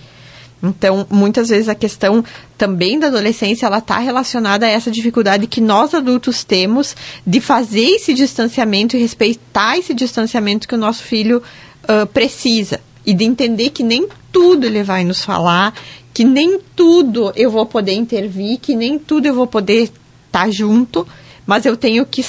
Então, 0.62 1.06
muitas 1.10 1.48
vezes 1.48 1.68
a 1.68 1.74
questão 1.74 2.24
também 2.56 2.98
da 2.98 3.08
adolescência, 3.08 3.66
ela 3.66 3.78
está 3.78 3.98
relacionada 3.98 4.66
a 4.66 4.68
essa 4.68 4.90
dificuldade 4.90 5.46
que 5.46 5.60
nós 5.60 5.94
adultos 5.94 6.44
temos 6.44 6.96
de 7.26 7.40
fazer 7.40 7.84
esse 7.84 8.14
distanciamento 8.14 8.96
e 8.96 9.00
respeitar 9.00 9.76
esse 9.76 9.92
distanciamento 9.92 10.66
que 10.66 10.74
o 10.74 10.78
nosso 10.78 11.02
filho 11.02 11.42
uh, 11.84 12.06
precisa. 12.06 12.80
E 13.04 13.14
de 13.14 13.24
entender 13.24 13.70
que 13.70 13.82
nem 13.82 14.08
tudo 14.32 14.66
ele 14.66 14.82
vai 14.82 15.04
nos 15.04 15.24
falar, 15.24 15.74
que 16.12 16.24
nem 16.24 16.58
tudo 16.74 17.32
eu 17.36 17.50
vou 17.50 17.66
poder 17.66 17.92
intervir, 17.92 18.58
que 18.58 18.74
nem 18.74 18.98
tudo 18.98 19.26
eu 19.26 19.34
vou 19.34 19.46
poder 19.46 19.84
estar 19.84 20.00
tá 20.30 20.50
junto, 20.50 21.06
mas 21.46 21.64
eu 21.64 21.76
tenho 21.76 22.04
que 22.04 22.24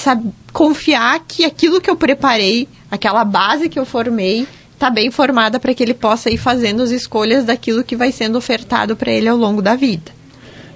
confiar 0.52 1.18
que 1.26 1.44
aquilo 1.44 1.80
que 1.80 1.90
eu 1.90 1.96
preparei, 1.96 2.68
aquela 2.90 3.24
base 3.24 3.68
que 3.68 3.78
eu 3.78 3.84
formei, 3.84 4.46
está 4.78 4.90
bem 4.90 5.10
formada 5.10 5.58
para 5.58 5.74
que 5.74 5.82
ele 5.82 5.92
possa 5.92 6.30
ir 6.30 6.38
fazendo 6.38 6.84
as 6.84 6.90
escolhas 6.90 7.44
daquilo 7.44 7.82
que 7.82 7.96
vai 7.96 8.12
sendo 8.12 8.38
ofertado 8.38 8.94
para 8.96 9.10
ele 9.10 9.28
ao 9.28 9.36
longo 9.36 9.60
da 9.60 9.74
vida. 9.74 10.17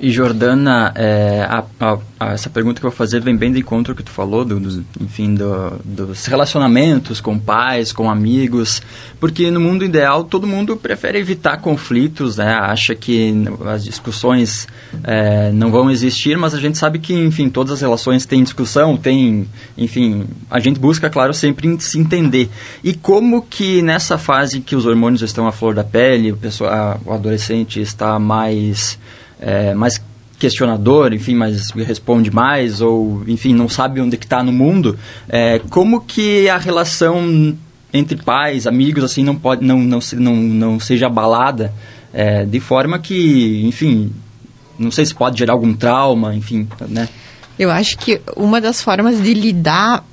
E 0.02 0.10
Jordana, 0.10 0.92
é, 0.96 1.46
a, 1.48 1.64
a, 1.78 1.98
a, 2.18 2.32
essa 2.32 2.50
pergunta 2.50 2.80
que 2.80 2.84
eu 2.84 2.90
vou 2.90 2.96
fazer 2.96 3.20
vem 3.20 3.36
bem 3.36 3.52
do 3.52 3.58
encontro 3.58 3.94
que 3.94 4.02
tu 4.02 4.10
falou, 4.10 4.44
do, 4.44 4.58
do, 4.58 4.84
enfim, 5.00 5.32
do, 5.32 5.80
dos 5.84 6.26
relacionamentos 6.26 7.20
com 7.20 7.38
pais, 7.38 7.92
com 7.92 8.10
amigos, 8.10 8.82
porque 9.20 9.48
no 9.48 9.60
mundo 9.60 9.84
ideal 9.84 10.24
todo 10.24 10.44
mundo 10.44 10.76
prefere 10.76 11.20
evitar 11.20 11.58
conflitos, 11.58 12.38
né? 12.38 12.52
acha 12.52 12.96
que 12.96 13.44
as 13.64 13.84
discussões 13.84 14.66
é, 15.04 15.52
não 15.52 15.70
vão 15.70 15.88
existir, 15.88 16.36
mas 16.36 16.52
a 16.52 16.58
gente 16.58 16.78
sabe 16.78 16.98
que, 16.98 17.14
enfim, 17.14 17.48
todas 17.48 17.74
as 17.74 17.80
relações 17.80 18.26
têm 18.26 18.42
discussão, 18.42 18.96
tem, 18.96 19.46
enfim, 19.78 20.24
a 20.50 20.58
gente 20.58 20.80
busca, 20.80 21.08
claro, 21.08 21.32
sempre 21.32 21.80
se 21.80 21.96
entender. 21.96 22.50
E 22.82 22.92
como 22.92 23.40
que 23.40 23.80
nessa 23.82 24.18
fase 24.18 24.62
que 24.62 24.74
os 24.74 24.84
hormônios 24.84 25.22
estão 25.22 25.46
à 25.46 25.52
flor 25.52 25.76
da 25.76 25.84
pele, 25.84 26.32
o, 26.32 26.36
pessoa, 26.36 27.00
o 27.06 27.12
adolescente 27.12 27.80
está 27.80 28.18
mais 28.18 28.98
é, 29.42 29.74
mais 29.74 30.00
questionador, 30.38 31.12
enfim, 31.12 31.34
mas 31.34 31.70
responde 31.70 32.30
mais, 32.30 32.80
ou, 32.80 33.22
enfim, 33.28 33.54
não 33.54 33.68
sabe 33.68 34.00
onde 34.00 34.16
que 34.16 34.24
está 34.24 34.42
no 34.42 34.52
mundo, 34.52 34.98
é, 35.28 35.60
como 35.70 36.00
que 36.00 36.48
a 36.48 36.56
relação 36.56 37.56
entre 37.92 38.16
pais, 38.16 38.66
amigos, 38.66 39.04
assim, 39.04 39.22
não 39.22 39.36
pode, 39.36 39.64
não, 39.64 39.78
não, 39.78 39.98
não, 40.14 40.36
não 40.36 40.80
seja 40.80 41.06
abalada 41.06 41.72
é, 42.12 42.44
de 42.44 42.58
forma 42.58 42.98
que, 42.98 43.62
enfim, 43.66 44.10
não 44.78 44.90
sei 44.90 45.04
se 45.04 45.14
pode 45.14 45.38
gerar 45.38 45.52
algum 45.52 45.74
trauma, 45.74 46.34
enfim, 46.34 46.66
né? 46.88 47.08
Eu 47.58 47.70
acho 47.70 47.98
que 47.98 48.20
uma 48.34 48.60
das 48.60 48.82
formas 48.82 49.22
de 49.22 49.34
lidar 49.34 50.04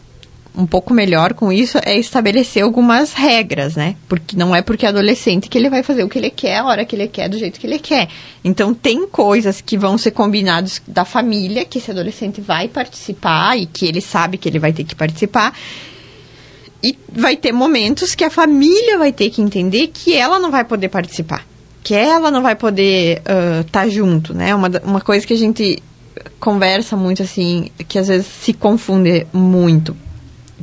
um 0.56 0.66
pouco 0.66 0.94
melhor 0.94 1.34
com 1.34 1.52
isso 1.52 1.78
é 1.84 1.98
estabelecer 1.98 2.64
algumas 2.64 3.14
regras, 3.14 3.76
né? 3.76 3.96
Porque 4.08 4.36
não 4.36 4.56
é 4.56 4.62
porque 4.62 4.86
é 4.86 4.90
adolescente 4.90 5.48
que 5.48 5.58
ele 5.58 5.70
vai 5.70 5.84
fazer 5.84 6.04
o 6.04 6.10
que 6.10 6.18
ele 6.18 6.30
quer, 6.30 6.58
a 6.58 6.66
hora 6.66 6.86
que 6.86 6.96
ele 6.96 7.08
quer, 7.08 7.30
do 7.30 7.38
jeito 7.38 7.60
que 7.60 7.68
ele 7.68 7.80
quer. 7.80 8.10
Então 8.44 8.74
tem 8.74 9.08
coisas 9.08 9.62
que 9.62 9.78
vão 9.78 9.98
ser 9.98 10.12
combinadas 10.12 10.82
da 10.88 11.06
família, 11.06 11.66
que 11.66 11.78
esse 11.78 11.92
adolescente 11.92 12.42
vai 12.42 12.68
participar 12.68 13.58
e 13.58 13.66
que 13.66 13.86
ele 13.86 14.02
sabe 14.02 14.38
que 14.38 14.50
ele 14.50 14.60
vai 14.60 14.74
ter 14.74 14.84
que 14.84 14.96
participar. 14.96 15.54
E 16.84 16.98
vai 17.12 17.36
ter 17.36 17.52
momentos 17.52 18.16
que 18.16 18.24
a 18.24 18.30
família 18.30 18.98
vai 18.98 19.12
ter 19.12 19.30
que 19.30 19.42
entender 19.42 19.88
que 19.88 20.16
ela 20.16 20.40
não 20.40 20.50
vai 20.50 20.64
poder 20.64 20.90
participar. 20.90 21.46
Que 21.84 21.94
ela 21.94 22.32
não 22.32 22.42
vai 22.42 22.56
poder 22.56 23.20
estar 23.20 23.62
uh, 23.62 23.64
tá 23.72 23.88
junto, 23.88 24.34
né? 24.34 24.54
Uma, 24.56 24.70
uma 24.84 25.02
coisa 25.02 25.26
que 25.26 25.34
a 25.34 25.38
gente 25.38 25.82
conversa 26.40 26.96
muito 26.96 27.22
assim, 27.24 27.70
que 27.88 28.00
às 28.00 28.08
vezes 28.08 28.28
se 28.28 28.54
confunde 28.54 29.26
muito 29.32 29.96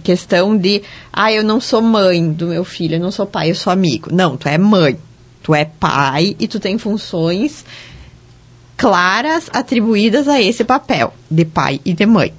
questão 0.03 0.57
de, 0.57 0.83
ah, 1.13 1.33
eu 1.33 1.43
não 1.43 1.61
sou 1.61 1.81
mãe 1.81 2.33
do 2.33 2.49
meu 2.49 2.65
filho, 2.65 2.97
eu 2.97 3.01
não 3.01 3.11
sou 3.11 3.27
pai, 3.27 3.51
eu 3.51 3.55
sou 3.55 3.73
amigo. 3.73 4.09
Não, 4.13 4.37
tu 4.37 4.49
é 4.49 4.59
mãe, 4.59 4.99
tu 5.43 5.55
é 5.55 5.65
pai 5.65 6.37
e 6.39 6.47
tu 6.49 6.61
tem 6.61 6.79
funções 6.79 7.65
claras 8.77 9.49
atribuídas 9.53 10.29
a 10.29 10.41
esse 10.41 10.65
papel 10.65 11.13
de 11.31 11.45
pai 11.45 11.81
e 11.85 11.93
de 11.93 12.05
mãe. 12.07 12.33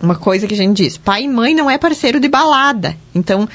Uma 0.00 0.14
coisa 0.14 0.46
que 0.46 0.54
a 0.54 0.56
gente 0.56 0.76
diz, 0.76 0.96
pai 0.96 1.24
e 1.24 1.28
mãe 1.28 1.54
não 1.54 1.68
é 1.68 1.76
parceiro 1.76 2.20
de 2.20 2.28
balada. 2.28 2.96
Então, 3.12 3.48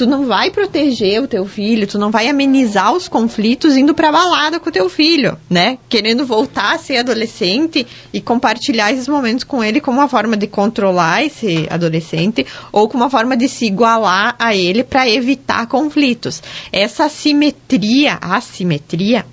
tu 0.00 0.06
não 0.06 0.24
vai 0.24 0.50
proteger 0.50 1.22
o 1.22 1.28
teu 1.28 1.44
filho, 1.44 1.86
tu 1.86 1.98
não 1.98 2.10
vai 2.10 2.26
amenizar 2.26 2.90
os 2.94 3.06
conflitos 3.06 3.76
indo 3.76 3.92
pra 3.92 4.10
balada 4.10 4.58
com 4.58 4.70
o 4.70 4.72
teu 4.72 4.88
filho, 4.88 5.36
né? 5.48 5.76
Querendo 5.90 6.24
voltar 6.24 6.74
a 6.74 6.78
ser 6.78 6.96
adolescente 6.96 7.86
e 8.10 8.18
compartilhar 8.18 8.90
esses 8.90 9.06
momentos 9.06 9.44
com 9.44 9.62
ele 9.62 9.78
como 9.78 9.98
uma 9.98 10.08
forma 10.08 10.38
de 10.38 10.46
controlar 10.46 11.22
esse 11.22 11.66
adolescente 11.68 12.46
ou 12.72 12.88
como 12.88 13.04
uma 13.04 13.10
forma 13.10 13.36
de 13.36 13.46
se 13.46 13.66
igualar 13.66 14.34
a 14.38 14.56
ele 14.56 14.82
para 14.82 15.06
evitar 15.06 15.66
conflitos. 15.66 16.42
Essa 16.72 17.06
simetria, 17.10 18.16
assimetria 18.22 19.26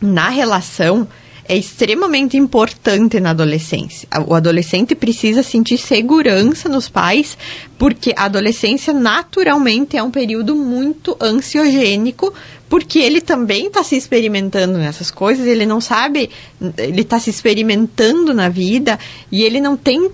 na 0.00 0.28
relação, 0.30 1.06
é 1.48 1.56
extremamente 1.56 2.36
importante 2.36 3.18
na 3.18 3.30
adolescência. 3.30 4.08
O 4.26 4.34
adolescente 4.34 4.94
precisa 4.94 5.42
sentir 5.42 5.78
segurança 5.78 6.68
nos 6.68 6.88
pais, 6.88 7.36
porque 7.78 8.14
a 8.16 8.24
adolescência 8.24 8.92
naturalmente 8.92 9.96
é 9.96 10.02
um 10.02 10.10
período 10.10 10.54
muito 10.54 11.16
ansiogênico, 11.20 12.32
porque 12.68 12.98
ele 12.98 13.20
também 13.20 13.66
está 13.66 13.82
se 13.82 13.96
experimentando 13.96 14.78
nessas 14.78 15.10
coisas, 15.10 15.46
ele 15.46 15.66
não 15.66 15.80
sabe, 15.80 16.30
ele 16.78 17.02
está 17.02 17.18
se 17.18 17.30
experimentando 17.30 18.32
na 18.32 18.48
vida 18.48 18.98
e 19.30 19.42
ele 19.42 19.60
não 19.60 19.76
tem 19.76 20.10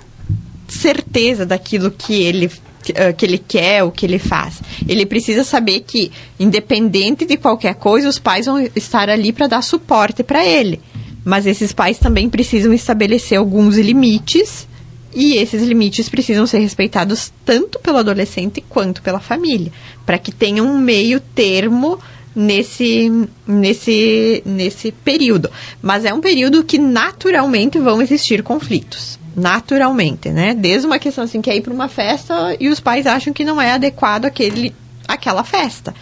certeza 0.67 1.47
daquilo 1.47 1.91
que 1.91 2.23
ele 2.23 2.51
eh, 2.95 3.13
que 3.13 3.27
ele 3.27 3.39
quer, 3.39 3.83
o 3.85 3.91
que 3.91 4.07
ele 4.07 4.19
faz. 4.19 4.61
Ele 4.89 5.05
precisa 5.05 5.45
saber 5.45 5.81
que, 5.81 6.11
independente 6.39 7.27
de 7.27 7.37
qualquer 7.37 7.75
coisa, 7.75 8.09
os 8.09 8.19
pais 8.19 8.47
vão 8.47 8.61
estar 8.75 9.11
ali 9.11 9.33
para 9.33 9.47
dar 9.47 9.63
suporte 9.63 10.23
para 10.23 10.45
ele. 10.45 10.81
Mas 11.29 11.45
esses 11.45 11.75
pais 11.75 11.99
também 11.99 12.31
precisam 12.31 12.73
estabelecer 12.73 13.37
alguns 13.37 13.77
limites 13.77 14.67
e 15.15 15.35
esses 15.35 15.63
limites 15.63 16.09
precisam 16.09 16.47
ser 16.47 16.57
respeitados 16.57 17.31
tanto 17.45 17.79
pelo 17.81 17.99
adolescente 17.99 18.65
quanto 18.67 19.03
pela 19.03 19.21
família, 19.21 19.71
para 20.07 20.17
que 20.17 20.33
tenha 20.33 20.63
um 20.63 20.79
meio 20.79 21.21
termo 21.21 21.99
nesse, 22.35 23.13
nesse, 23.47 24.43
nesse 24.47 24.91
período. 24.91 25.51
Mas 25.83 26.07
é 26.07 26.15
um 26.15 26.21
período 26.23 26.65
que 26.65 26.79
naturalmente 26.79 27.79
vão 27.79 28.01
existir 28.01 28.43
conflitos 28.43 29.19
naturalmente, 29.37 30.31
né? 30.31 30.55
Desde 30.55 30.87
uma 30.87 30.99
questão 30.99 31.25
assim, 31.25 31.43
que 31.43 31.51
é 31.51 31.57
ir 31.57 31.61
para 31.61 31.75
uma 31.75 31.89
festa 31.89 32.57
e 32.59 32.71
os 32.71 32.81
pais 32.81 33.07
acham 33.07 33.35
que 33.35 33.45
não 33.45 33.61
é 33.61 33.73
adequado 33.73 34.25
aquele, 34.25 34.75
aquela 35.07 35.45
festa. 35.45 35.95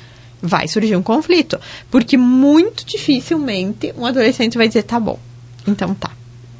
Vai 0.43 0.69
surgir 0.69 0.97
um 0.97 1.03
conflito. 1.03 1.59
Porque 1.91 2.17
muito 2.17 2.85
dificilmente 2.85 3.93
um 3.97 4.05
adolescente 4.07 4.57
vai 4.57 4.69
dizer, 4.69 4.83
tá 4.83 5.01
bom, 5.01 5.19
então 5.67 5.95
tá. 5.95 6.11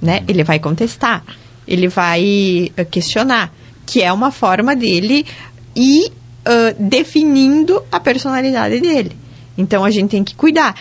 Né? 0.01 0.23
Ele 0.29 0.45
vai 0.45 0.59
contestar, 0.59 1.25
ele 1.67 1.89
vai 1.89 2.71
uh, 2.79 2.85
questionar, 2.87 3.53
que 3.85 4.03
é 4.03 4.13
uma 4.13 4.31
forma 4.31 4.77
dele 4.77 5.25
ir 5.75 6.07
uh, 6.09 6.75
definindo 6.79 7.83
a 7.91 7.99
personalidade 8.01 8.81
dele. 8.81 9.17
Então 9.57 9.85
a 9.85 9.91
gente 9.91 10.11
tem 10.11 10.25
que 10.25 10.35
cuidar. 10.35 10.75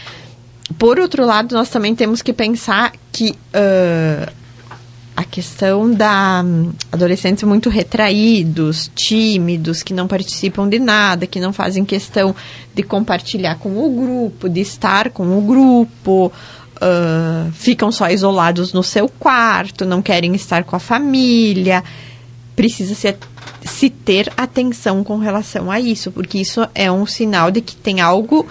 Por 0.78 1.00
outro 1.00 1.26
lado, 1.26 1.56
nós 1.56 1.70
também 1.70 1.96
temos 1.96 2.22
que 2.22 2.34
pensar 2.34 2.92
que 3.12 3.32
uh, 3.32 4.32
a 5.16 5.24
questão 5.24 5.90
da 5.90 6.44
hum, 6.44 6.74
adolescentes 6.92 7.44
muito 7.44 7.70
retraídos, 7.70 8.92
tímidos, 8.94 9.82
que 9.82 9.94
não 9.94 10.08
participam 10.08 10.68
de 10.68 10.78
nada, 10.78 11.26
que 11.26 11.40
não 11.40 11.54
fazem 11.54 11.86
questão 11.86 12.36
de 12.74 12.84
compartilhar 12.84 13.56
com 13.56 13.78
o 13.78 13.90
grupo, 13.90 14.50
de 14.50 14.60
estar 14.60 15.10
com 15.12 15.38
o 15.38 15.42
grupo, 15.42 16.32
uh, 16.76 17.52
ficam 17.54 17.92
só 17.94 18.10
isolados 18.10 18.74
no 18.74 18.84
seu 18.84 19.08
quarto, 19.08 19.86
não 19.86 20.02
querem 20.02 20.36
estar 20.36 20.66
com 20.66 20.76
a 20.76 20.80
família. 20.80 21.82
Precisa 22.54 22.94
se, 22.94 23.16
se 23.64 23.90
ter 23.90 24.32
atenção 24.36 25.02
com 25.02 25.18
relação 25.18 25.72
a 25.72 25.80
isso, 25.80 26.12
porque 26.12 26.40
isso 26.40 26.68
é 26.76 26.92
um 26.92 27.06
sinal 27.06 27.52
de 27.52 27.62
que 27.62 27.76
tem 27.76 28.02
algo, 28.02 28.46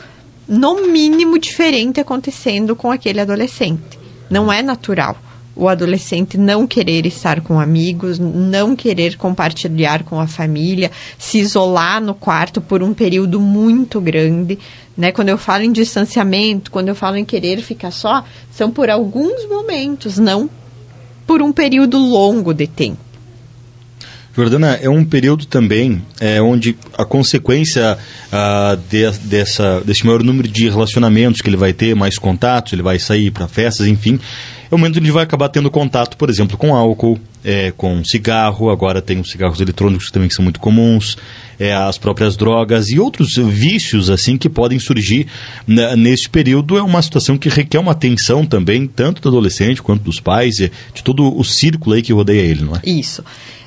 no 0.49 0.87
mínimo, 0.87 1.39
diferente 1.39 2.01
acontecendo 2.01 2.75
com 2.75 2.91
aquele 2.91 3.21
adolescente. 3.21 3.99
Não 4.31 4.51
é 4.51 4.63
natural 4.63 5.17
o 5.57 5.69
adolescente 5.69 6.37
não 6.37 6.67
querer 6.67 7.07
estar 7.07 7.41
com 7.41 7.61
amigos, 7.61 8.19
não 8.19 8.75
querer 8.75 9.17
compartilhar 9.17 10.03
com 10.03 10.19
a 10.19 10.27
família, 10.27 10.91
se 11.19 11.39
isolar 11.39 12.01
no 12.01 12.15
quarto 12.15 12.61
por 12.61 12.83
um 12.83 12.93
período 12.93 13.41
muito 13.41 14.01
grande. 14.01 14.59
Né? 14.97 15.13
Quando 15.13 15.29
eu 15.29 15.39
falo 15.39 15.63
em 15.63 15.73
distanciamento, 15.73 16.71
quando 16.71 16.89
eu 16.89 16.95
falo 16.95 17.17
em 17.17 17.25
querer 17.25 17.61
ficar 17.61 17.91
só, 17.91 18.25
são 18.51 18.71
por 18.71 18.91
alguns 18.91 19.49
momentos, 19.49 20.19
não 20.19 20.49
por 21.27 21.41
um 21.43 21.53
período 21.53 21.99
longo 21.99 22.53
de 22.53 22.67
tempo. 22.67 23.04
Jordana, 24.37 24.79
é 24.83 24.89
um 24.89 25.05
período 25.05 25.47
também 25.47 26.03
é, 26.21 26.43
onde 26.43 26.77
a 26.99 27.05
consequência 27.05 27.97
ah, 28.33 28.77
de, 28.91 29.11
dessa, 29.21 29.81
desse 29.81 30.05
maior 30.05 30.23
número 30.23 30.49
de 30.49 30.69
relacionamentos 30.69 31.41
que 31.41 31.49
ele 31.49 31.57
vai 31.57 31.73
ter, 31.73 31.95
mais 31.95 32.19
contatos, 32.19 32.73
ele 32.73 32.83
vai 32.83 32.99
sair 32.99 33.31
para 33.31 33.47
festas, 33.47 33.87
enfim, 33.87 34.19
é 34.71 34.75
o 34.75 34.79
momento 34.79 34.97
onde 34.97 35.07
ele 35.07 35.13
vai 35.13 35.23
acabar 35.23 35.49
tendo 35.49 35.71
contato, 35.71 36.17
por 36.17 36.29
exemplo, 36.29 36.57
com 36.57 36.75
álcool, 36.75 37.19
é, 37.45 37.73
com 37.77 38.03
cigarro, 38.03 38.71
agora 38.71 39.01
tem 39.01 39.21
os 39.21 39.31
cigarros 39.31 39.61
eletrônicos 39.61 40.11
também 40.11 40.29
que 40.29 40.35
são 40.35 40.43
muito 40.43 40.59
comuns, 40.59 41.17
é, 41.61 41.73
as 41.73 41.97
próprias 41.97 42.37
drogas 42.37 42.89
e 42.89 42.99
outros 42.99 43.37
vícios 43.37 44.11
assim 44.11 44.37
que 44.37 44.49
podem 44.49 44.81
surgir 44.81 45.29
né, 45.67 45.95
nesse 45.95 46.29
período. 46.29 46.77
É 46.77 46.83
uma 46.83 47.03
situação 47.03 47.39
que 47.39 47.49
requer 47.49 47.79
uma 47.79 47.93
atenção 47.93 48.45
também, 48.45 48.89
tanto 48.89 49.23
do 49.23 49.29
adolescente 49.29 49.81
quanto 49.81 50.03
dos 50.03 50.19
pais, 50.19 50.57
de 50.57 51.05
todo 51.05 51.39
o 51.39 51.45
círculo 51.45 51.95
aí 51.95 52.03
que 52.03 52.13
rodeia 52.13 52.41
ele, 52.41 52.65
não 52.65 52.75
é? 52.75 52.81
Isso. 52.85 53.23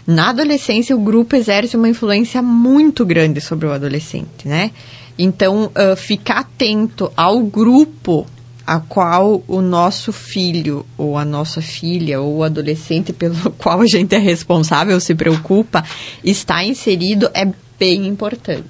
Na 0.08 0.30
adolescência, 0.30 0.96
o 0.96 1.02
grupo 1.02 1.36
exerce 1.36 1.76
uma 1.76 1.90
influência 1.90 2.42
muito 2.42 3.06
grande 3.06 3.42
sobre 3.42 3.68
o 3.68 3.74
adolescente, 3.74 4.48
né? 4.48 4.72
Então, 5.20 5.66
uh, 5.66 5.98
ficar 5.98 6.40
atento 6.40 7.12
ao 7.18 7.42
grupo 7.42 8.26
a 8.66 8.80
qual 8.80 9.44
o 9.48 9.62
nosso 9.62 10.14
filho 10.14 10.86
ou 10.98 11.18
a 11.18 11.26
nossa 11.26 11.62
filha 11.62 12.22
ou 12.22 12.38
o 12.38 12.44
adolescente 12.44 13.12
pelo 13.12 13.36
qual 13.58 13.82
a 13.82 13.86
gente 13.86 14.16
é 14.16 14.18
responsável 14.18 15.00
se 15.00 15.14
preocupa 15.14 15.84
está 16.24 16.64
inserido 16.64 17.30
é 17.34 17.46
bem 17.78 18.08
importante. 18.08 18.68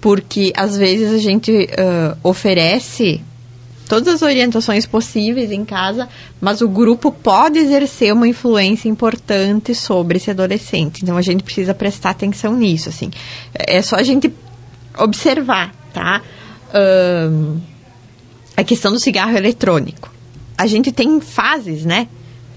Porque 0.00 0.52
às 0.56 0.76
vezes 0.76 1.12
a 1.12 1.18
gente 1.18 1.52
uh, 1.52 2.18
oferece 2.22 3.22
todas 3.88 4.14
as 4.14 4.22
orientações 4.22 4.86
possíveis 4.86 5.50
em 5.50 5.64
casa, 5.64 6.08
mas 6.40 6.60
o 6.60 6.68
grupo 6.68 7.12
pode 7.12 7.58
exercer 7.58 8.12
uma 8.12 8.26
influência 8.26 8.88
importante 8.88 9.74
sobre 9.74 10.16
esse 10.18 10.30
adolescente. 10.30 11.02
Então 11.02 11.16
a 11.16 11.22
gente 11.22 11.42
precisa 11.42 11.74
prestar 11.74 12.10
atenção 12.10 12.56
nisso, 12.56 12.88
assim. 12.88 13.10
É 13.54 13.82
só 13.82 13.96
a 13.96 14.02
gente 14.02 14.32
observar, 14.98 15.74
tá? 15.92 16.22
Um, 17.30 17.60
a 18.56 18.64
questão 18.64 18.92
do 18.92 18.98
cigarro 18.98 19.36
eletrônico. 19.36 20.12
A 20.56 20.66
gente 20.66 20.92
tem 20.92 21.20
fases, 21.20 21.84
né? 21.84 22.08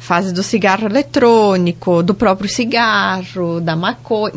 Fase 0.08 0.32
do 0.32 0.41
cigarro 0.41 0.86
eletrônico, 0.86 2.02
do 2.02 2.13
próprio 2.13 2.50
cigarro, 2.50 3.60
da 3.60 3.76
maconha. 3.76 4.32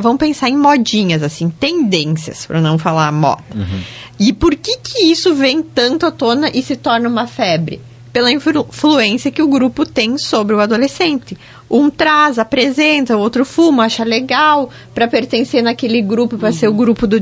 Vamos 0.00 0.18
pensar 0.18 0.48
em 0.48 0.56
modinhas, 0.56 1.22
assim, 1.22 1.50
tendências, 1.50 2.46
para 2.46 2.58
não 2.58 2.78
falar 2.78 3.12
moda. 3.12 3.42
Uhum. 3.54 3.80
E 4.18 4.32
por 4.32 4.56
que 4.56 4.78
que 4.78 5.02
isso 5.04 5.34
vem 5.34 5.62
tanto 5.62 6.06
à 6.06 6.10
tona 6.10 6.48
e 6.54 6.62
se 6.62 6.74
torna 6.74 7.06
uma 7.06 7.26
febre? 7.26 7.82
Pela 8.10 8.32
influência 8.32 9.30
que 9.30 9.42
o 9.42 9.46
grupo 9.46 9.84
tem 9.84 10.16
sobre 10.16 10.54
o 10.54 10.60
adolescente. 10.60 11.36
Um 11.70 11.90
traz, 11.90 12.38
apresenta, 12.38 13.14
o 13.14 13.20
outro 13.20 13.44
fuma, 13.44 13.84
acha 13.84 14.02
legal 14.02 14.70
para 14.94 15.06
pertencer 15.06 15.62
naquele 15.62 16.00
grupo, 16.00 16.38
para 16.38 16.48
uhum. 16.48 16.54
ser 16.54 16.68
o 16.68 16.72
grupo 16.72 17.06
do 17.06 17.18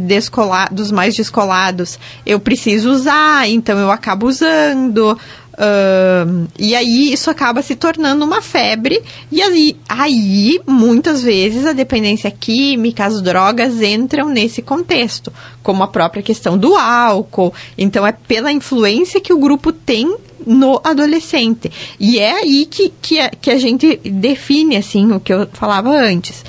dos 0.71 0.93
mais 0.93 1.17
descolados. 1.17 1.99
Eu 2.25 2.39
preciso 2.39 2.91
usar, 2.91 3.49
então 3.49 3.77
eu 3.77 3.91
acabo 3.91 4.29
usando. 4.29 5.19
Uh, 5.59 6.47
e 6.57 6.77
aí 6.77 7.13
isso 7.13 7.29
acaba 7.29 7.63
se 7.63 7.75
tornando 7.75 8.25
uma 8.25 8.41
febre, 8.41 9.03
e 9.31 9.43
aí, 9.43 9.77
aí 9.89 10.61
muitas 10.65 11.21
vezes 11.21 11.67
a 11.67 11.73
dependência 11.73 12.31
química, 12.31 13.05
as 13.05 13.21
drogas 13.21 13.83
entram 13.83 14.29
nesse 14.29 14.63
contexto, 14.63 15.33
como 15.61 15.83
a 15.83 15.89
própria 15.89 16.23
questão 16.23 16.57
do 16.57 16.77
álcool. 16.77 17.53
Então 17.77 18.07
é 18.07 18.13
pela 18.13 18.53
influência 18.53 19.21
que 19.21 19.33
o 19.33 19.39
grupo 19.39 19.73
tem 19.73 20.17
no 20.47 20.81
adolescente. 20.85 21.73
E 21.99 22.21
é 22.21 22.35
aí 22.35 22.65
que, 22.65 22.93
que, 23.03 23.19
a, 23.19 23.29
que 23.31 23.51
a 23.51 23.59
gente 23.59 23.97
define 23.97 24.77
assim 24.77 25.11
o 25.11 25.19
que 25.19 25.33
eu 25.33 25.49
falava 25.53 25.91
antes 25.91 26.45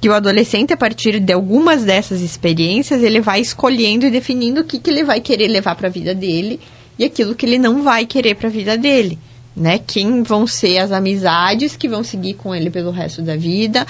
que 0.00 0.08
o 0.08 0.14
adolescente, 0.14 0.72
a 0.72 0.76
partir 0.76 1.18
de 1.18 1.32
algumas 1.32 1.82
dessas 1.82 2.20
experiências, 2.20 3.02
ele 3.02 3.20
vai 3.20 3.40
escolhendo 3.40 4.06
e 4.06 4.10
definindo 4.10 4.60
o 4.60 4.64
que, 4.64 4.78
que 4.78 4.90
ele 4.90 5.02
vai 5.02 5.20
querer 5.20 5.48
levar 5.48 5.74
para 5.74 5.88
a 5.88 5.90
vida 5.90 6.14
dele 6.14 6.60
e 6.98 7.04
aquilo 7.04 7.34
que 7.34 7.46
ele 7.46 7.58
não 7.58 7.82
vai 7.82 8.06
querer 8.06 8.34
para 8.34 8.48
a 8.48 8.52
vida 8.52 8.76
dele, 8.76 9.18
né? 9.56 9.78
Quem 9.78 10.22
vão 10.22 10.46
ser 10.46 10.78
as 10.78 10.92
amizades 10.92 11.76
que 11.76 11.88
vão 11.88 12.02
seguir 12.02 12.34
com 12.34 12.54
ele 12.54 12.70
pelo 12.70 12.90
resto 12.90 13.22
da 13.22 13.36
vida, 13.36 13.86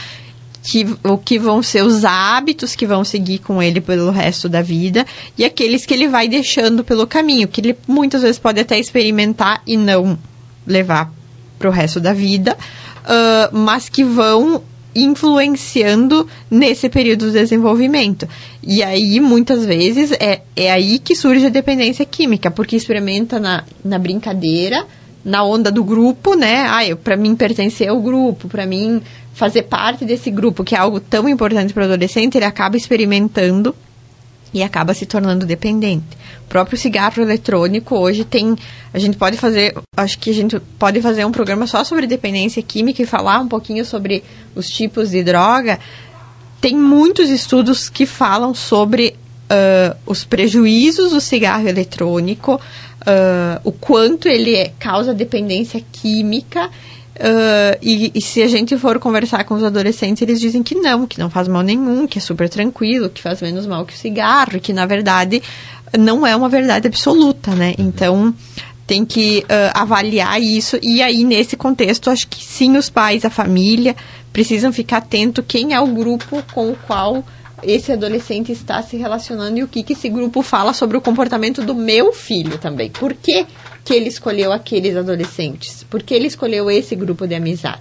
que, 0.62 0.86
o 1.02 1.16
que 1.16 1.38
vão 1.38 1.62
ser 1.62 1.82
os 1.82 2.04
hábitos 2.04 2.74
que 2.74 2.86
vão 2.86 3.04
seguir 3.04 3.38
com 3.38 3.62
ele 3.62 3.80
pelo 3.80 4.10
resto 4.10 4.48
da 4.48 4.60
vida 4.60 5.06
e 5.36 5.44
aqueles 5.44 5.86
que 5.86 5.94
ele 5.94 6.08
vai 6.08 6.28
deixando 6.28 6.84
pelo 6.84 7.06
caminho, 7.06 7.48
que 7.48 7.60
ele 7.60 7.78
muitas 7.86 8.22
vezes 8.22 8.38
pode 8.38 8.60
até 8.60 8.78
experimentar 8.78 9.62
e 9.66 9.76
não 9.76 10.18
levar 10.66 11.12
para 11.58 11.68
o 11.68 11.72
resto 11.72 11.98
da 12.00 12.12
vida, 12.12 12.56
uh, 13.04 13.56
mas 13.56 13.88
que 13.88 14.04
vão 14.04 14.62
influenciando 14.94 16.26
nesse 16.50 16.88
período 16.88 17.26
de 17.26 17.32
desenvolvimento. 17.32 18.28
E 18.62 18.82
aí, 18.82 19.20
muitas 19.20 19.64
vezes, 19.64 20.12
é, 20.12 20.42
é 20.56 20.70
aí 20.70 20.98
que 20.98 21.14
surge 21.14 21.46
a 21.46 21.50
dependência 21.50 22.04
química, 22.04 22.50
porque 22.50 22.76
experimenta 22.76 23.38
na, 23.38 23.64
na 23.84 23.98
brincadeira, 23.98 24.86
na 25.24 25.44
onda 25.44 25.70
do 25.70 25.84
grupo, 25.84 26.34
né? 26.34 26.66
Ah, 26.66 26.96
para 26.96 27.16
mim 27.16 27.36
pertencer 27.36 27.88
ao 27.88 28.00
grupo, 28.00 28.48
para 28.48 28.66
mim 28.66 29.00
fazer 29.32 29.62
parte 29.64 30.04
desse 30.04 30.30
grupo, 30.30 30.64
que 30.64 30.74
é 30.74 30.78
algo 30.78 30.98
tão 30.98 31.28
importante 31.28 31.72
para 31.72 31.82
o 31.82 31.86
adolescente, 31.86 32.36
ele 32.36 32.44
acaba 32.44 32.76
experimentando 32.76 33.74
e 34.52 34.62
acaba 34.62 34.94
se 34.94 35.06
tornando 35.06 35.46
dependente. 35.46 36.16
O 36.44 36.48
próprio 36.48 36.78
cigarro 36.78 37.22
eletrônico 37.22 37.96
hoje 37.96 38.24
tem, 38.24 38.56
a 38.92 38.98
gente 38.98 39.16
pode 39.16 39.36
fazer, 39.36 39.76
acho 39.96 40.18
que 40.18 40.30
a 40.30 40.34
gente 40.34 40.58
pode 40.78 41.00
fazer 41.00 41.24
um 41.24 41.32
programa 41.32 41.66
só 41.66 41.84
sobre 41.84 42.06
dependência 42.06 42.62
química 42.62 43.02
e 43.02 43.06
falar 43.06 43.40
um 43.40 43.48
pouquinho 43.48 43.84
sobre 43.84 44.24
os 44.54 44.68
tipos 44.70 45.10
de 45.10 45.22
droga. 45.22 45.78
Tem 46.60 46.74
muitos 46.74 47.28
estudos 47.28 47.88
que 47.88 48.06
falam 48.06 48.54
sobre 48.54 49.14
uh, 49.50 49.96
os 50.06 50.24
prejuízos 50.24 51.12
do 51.12 51.20
cigarro 51.20 51.68
eletrônico, 51.68 52.54
uh, 52.54 53.60
o 53.62 53.72
quanto 53.72 54.28
ele 54.28 54.56
é, 54.56 54.72
causa 54.78 55.14
dependência 55.14 55.84
química 55.92 56.70
Uh, 57.18 57.76
e, 57.82 58.12
e, 58.14 58.20
se 58.20 58.40
a 58.42 58.46
gente 58.46 58.78
for 58.78 58.98
conversar 59.00 59.42
com 59.42 59.54
os 59.54 59.64
adolescentes, 59.64 60.22
eles 60.22 60.40
dizem 60.40 60.62
que 60.62 60.76
não, 60.76 61.04
que 61.04 61.18
não 61.18 61.28
faz 61.28 61.48
mal 61.48 61.62
nenhum, 61.62 62.06
que 62.06 62.18
é 62.18 62.20
super 62.20 62.48
tranquilo, 62.48 63.10
que 63.10 63.20
faz 63.20 63.42
menos 63.42 63.66
mal 63.66 63.84
que 63.84 63.92
o 63.92 63.96
cigarro, 63.96 64.60
que 64.60 64.72
na 64.72 64.86
verdade 64.86 65.42
não 65.98 66.24
é 66.24 66.36
uma 66.36 66.48
verdade 66.48 66.86
absoluta, 66.86 67.56
né? 67.56 67.74
Então 67.76 68.32
tem 68.86 69.04
que 69.04 69.40
uh, 69.40 69.72
avaliar 69.74 70.40
isso 70.40 70.78
e 70.80 71.02
aí 71.02 71.24
nesse 71.24 71.56
contexto 71.56 72.08
acho 72.08 72.26
que 72.28 72.42
sim 72.42 72.76
os 72.76 72.88
pais, 72.88 73.24
a 73.24 73.30
família 73.30 73.94
precisam 74.32 74.72
ficar 74.72 74.98
atento 74.98 75.42
quem 75.42 75.74
é 75.74 75.80
o 75.80 75.88
grupo 75.88 76.42
com 76.54 76.70
o 76.70 76.76
qual 76.86 77.24
esse 77.62 77.92
adolescente 77.92 78.52
está 78.52 78.82
se 78.82 78.96
relacionando 78.96 79.58
e 79.58 79.62
o 79.62 79.68
que, 79.68 79.82
que 79.82 79.92
esse 79.92 80.08
grupo 80.08 80.42
fala 80.42 80.72
sobre 80.72 80.96
o 80.96 81.00
comportamento 81.00 81.62
do 81.62 81.74
meu 81.74 82.12
filho 82.12 82.56
também. 82.58 82.90
Por 82.90 83.14
que, 83.14 83.46
que 83.88 83.94
ele 83.94 84.10
escolheu 84.10 84.52
aqueles 84.52 84.94
adolescentes? 84.96 85.82
Por 85.88 86.02
que 86.02 86.12
ele 86.12 86.26
escolheu 86.26 86.70
esse 86.70 86.94
grupo 86.94 87.26
de 87.26 87.34
amizade? 87.34 87.80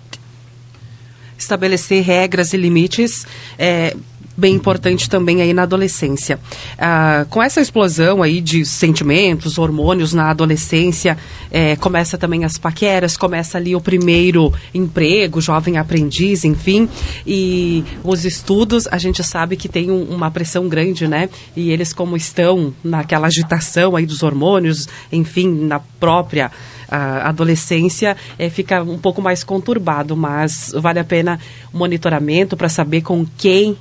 Estabelecer 1.37 2.01
regras 2.01 2.53
e 2.53 2.57
limites 2.57 3.25
é, 3.59 3.93
bem 4.37 4.53
importante 4.53 5.09
também 5.09 5.41
aí 5.41 5.51
na 5.51 5.63
adolescência. 5.63 6.39
Ah, 6.77 7.25
com 7.29 7.41
essa 7.41 7.59
explosão 7.59 8.21
aí 8.21 8.39
de 8.39 8.63
sentimentos, 8.63 9.57
hormônios 9.57 10.13
na 10.13 10.29
adolescência, 10.29 11.17
é, 11.49 11.75
começa 11.75 12.17
também 12.17 12.45
as 12.45 12.57
paqueras, 12.57 13.17
começa 13.17 13.57
ali 13.57 13.75
o 13.75 13.81
primeiro 13.81 14.53
emprego, 14.73 15.41
jovem 15.41 15.77
aprendiz, 15.77 16.45
enfim, 16.45 16.87
e 17.25 17.83
os 18.03 18.25
estudos, 18.25 18.87
a 18.91 18.99
gente 18.99 19.23
sabe 19.23 19.57
que 19.57 19.67
tem 19.67 19.89
um, 19.89 20.03
uma 20.03 20.29
pressão 20.29 20.69
grande, 20.69 21.07
né? 21.07 21.29
E 21.55 21.71
eles 21.71 21.91
como 21.91 22.15
estão 22.15 22.73
naquela 22.83 23.27
agitação 23.27 23.95
aí 23.95 24.05
dos 24.05 24.21
hormônios, 24.21 24.87
enfim, 25.11 25.49
na 25.65 25.79
própria 25.79 26.51
a 26.89 27.27
adolescência 27.27 28.15
é, 28.39 28.49
fica 28.49 28.81
um 28.81 28.97
pouco 28.97 29.21
mais 29.21 29.43
conturbado, 29.43 30.15
mas 30.15 30.71
vale 30.73 30.99
a 30.99 31.03
pena 31.03 31.37
o 31.73 31.77
monitoramento 31.77 32.55
para 32.55 32.69
saber 32.69 33.01
com 33.01 33.25
quem 33.37 33.77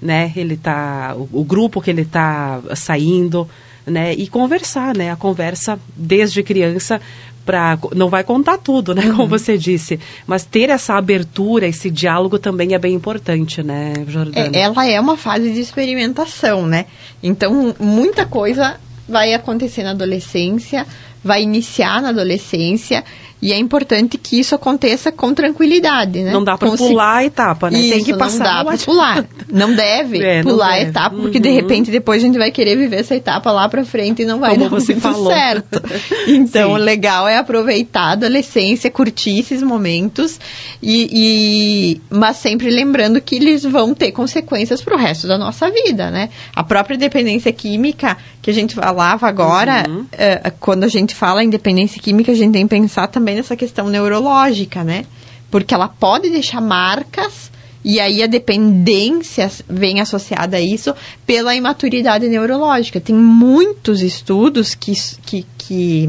né? 0.00 0.32
Ele 0.36 0.56
tá 0.56 1.14
o, 1.16 1.40
o 1.40 1.44
grupo 1.44 1.80
que 1.80 1.90
ele 1.90 2.02
está 2.02 2.60
saindo, 2.74 3.48
né? 3.86 4.12
E 4.14 4.26
conversar, 4.26 4.96
né? 4.96 5.10
A 5.10 5.16
conversa 5.16 5.78
desde 5.96 6.42
criança 6.42 7.00
para 7.46 7.78
não 7.94 8.08
vai 8.08 8.24
contar 8.24 8.58
tudo, 8.58 8.94
né? 8.94 9.02
Como 9.02 9.22
uhum. 9.22 9.28
você 9.28 9.56
disse, 9.56 9.98
mas 10.26 10.44
ter 10.44 10.68
essa 10.68 10.94
abertura, 10.94 11.66
esse 11.66 11.88
diálogo 11.88 12.38
também 12.38 12.74
é 12.74 12.78
bem 12.78 12.92
importante, 12.92 13.62
né, 13.62 13.94
Jordana? 14.08 14.56
É, 14.56 14.60
ela 14.60 14.86
é 14.86 15.00
uma 15.00 15.16
fase 15.16 15.52
de 15.52 15.60
experimentação, 15.60 16.66
né? 16.66 16.86
Então 17.22 17.74
muita 17.78 18.26
coisa 18.26 18.78
vai 19.08 19.32
acontecer 19.32 19.84
na 19.84 19.92
adolescência, 19.92 20.84
vai 21.22 21.42
iniciar 21.42 22.02
na 22.02 22.08
adolescência 22.08 23.04
e 23.40 23.52
é 23.52 23.58
importante 23.58 24.16
que 24.16 24.38
isso 24.40 24.54
aconteça 24.54 25.12
com 25.12 25.34
tranquilidade, 25.34 26.22
né? 26.22 26.32
Não 26.32 26.42
dá 26.42 26.56
para 26.56 26.70
pular 26.70 27.16
a 27.18 27.24
etapa, 27.24 27.70
né? 27.70 27.78
Isso, 27.78 27.90
Tem 27.90 28.04
que 28.04 28.16
passar. 28.16 28.38
Não 28.38 28.44
dá 28.44 28.64
para 28.64 28.78
pular. 28.78 29.24
Não 29.52 29.74
deve 29.74 30.22
é, 30.24 30.42
pular 30.42 30.70
a 30.70 30.80
etapa, 30.80 31.16
porque 31.16 31.36
uhum. 31.36 31.42
de 31.42 31.50
repente 31.50 31.90
depois 31.90 32.22
a 32.22 32.26
gente 32.26 32.38
vai 32.38 32.50
querer 32.50 32.76
viver 32.76 33.00
essa 33.00 33.14
etapa 33.14 33.52
lá 33.52 33.68
para 33.68 33.84
frente 33.84 34.22
e 34.22 34.24
não 34.24 34.40
vai 34.40 34.52
Como 34.56 34.64
dar 34.64 34.70
você 34.70 34.92
muito 34.92 35.02
falou. 35.02 35.32
certo. 35.32 35.82
Então, 36.28 36.72
o 36.72 36.76
legal 36.76 37.28
é 37.28 37.36
aproveitar 37.36 38.00
a 38.00 38.12
adolescência, 38.12 38.90
curtir 38.90 39.38
esses 39.38 39.62
momentos 39.62 40.40
e, 40.82 41.08
e 41.12 42.00
mas 42.10 42.36
sempre 42.36 42.70
lembrando 42.70 43.20
que 43.20 43.36
eles 43.36 43.64
vão 43.64 43.94
ter 43.94 44.12
consequências 44.12 44.82
para 44.82 44.94
o 44.94 44.98
resto 44.98 45.26
da 45.26 45.38
nossa 45.38 45.70
vida, 45.70 46.10
né? 46.10 46.30
A 46.54 46.64
própria 46.64 46.96
dependência 46.96 47.52
química 47.52 48.16
que 48.40 48.50
a 48.50 48.54
gente 48.54 48.74
falava 48.74 49.26
agora, 49.26 49.84
uhum. 49.88 50.02
uh, 50.02 50.52
quando 50.60 50.84
a 50.84 50.88
gente 50.88 51.14
fala 51.14 51.42
em 51.42 51.50
dependência 51.50 52.00
química, 52.00 52.32
a 52.32 52.34
gente 52.34 52.52
tem 52.52 52.62
que 52.62 52.70
pensar 52.70 53.08
também 53.08 53.25
também 53.26 53.34
nessa 53.34 53.56
questão 53.56 53.88
neurológica, 53.88 54.84
né? 54.84 55.04
Porque 55.50 55.74
ela 55.74 55.88
pode 55.88 56.30
deixar 56.30 56.60
marcas 56.60 57.50
e 57.84 57.98
aí 57.98 58.22
a 58.22 58.28
dependência 58.28 59.50
vem 59.68 60.00
associada 60.00 60.58
a 60.58 60.60
isso 60.60 60.94
pela 61.26 61.52
imaturidade 61.52 62.28
neurológica. 62.28 63.00
Tem 63.00 63.16
muitos 63.16 64.00
estudos 64.00 64.76
que, 64.76 64.92
que, 65.24 65.44
que 65.58 66.08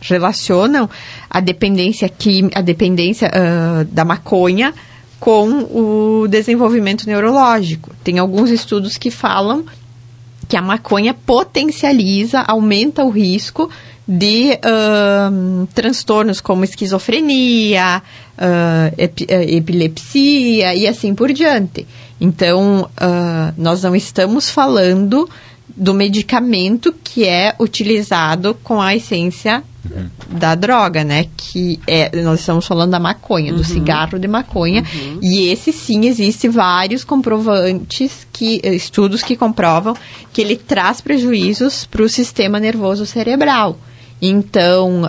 relacionam 0.00 0.88
a 1.28 1.40
dependência, 1.40 2.08
quim, 2.08 2.50
a 2.54 2.60
dependência 2.60 3.28
uh, 3.28 3.84
da 3.86 4.04
maconha 4.04 4.72
com 5.18 5.48
o 5.48 6.28
desenvolvimento 6.28 7.04
neurológico. 7.04 7.90
Tem 8.04 8.20
alguns 8.20 8.50
estudos 8.50 8.96
que 8.96 9.10
falam 9.10 9.64
que 10.48 10.56
a 10.56 10.62
maconha 10.62 11.14
potencializa, 11.14 12.40
aumenta 12.42 13.02
o 13.02 13.10
risco 13.10 13.68
de 14.06 14.58
uh, 14.58 15.66
transtornos 15.74 16.40
como 16.40 16.64
esquizofrenia, 16.64 18.02
uh, 18.38 18.94
ep 18.98 19.26
epilepsia 19.28 20.74
e 20.74 20.86
assim 20.86 21.14
por 21.14 21.32
diante. 21.32 21.86
Então, 22.20 22.82
uh, 22.82 23.54
nós 23.56 23.82
não 23.82 23.96
estamos 23.96 24.50
falando 24.50 25.28
do 25.76 25.94
medicamento 25.94 26.94
que 27.02 27.24
é 27.24 27.54
utilizado 27.58 28.54
com 28.62 28.80
a 28.80 28.94
essência 28.94 29.62
uhum. 29.90 30.08
da 30.38 30.54
droga, 30.54 31.02
né? 31.02 31.26
Que 31.36 31.80
é, 31.86 32.14
nós 32.22 32.40
estamos 32.40 32.66
falando 32.66 32.90
da 32.90 33.00
maconha, 33.00 33.50
uhum. 33.50 33.58
do 33.58 33.64
cigarro 33.64 34.18
de 34.18 34.28
maconha. 34.28 34.82
Uhum. 34.82 35.18
E 35.22 35.48
esse 35.48 35.72
sim 35.72 36.06
existe 36.06 36.48
vários 36.48 37.02
comprovantes 37.02 38.26
que 38.32 38.60
estudos 38.62 39.22
que 39.22 39.36
comprovam 39.36 39.96
que 40.32 40.42
ele 40.42 40.56
traz 40.56 41.00
prejuízos 41.00 41.86
para 41.86 42.02
o 42.02 42.08
sistema 42.08 42.60
nervoso 42.60 43.06
cerebral. 43.06 43.78
Então, 44.26 45.02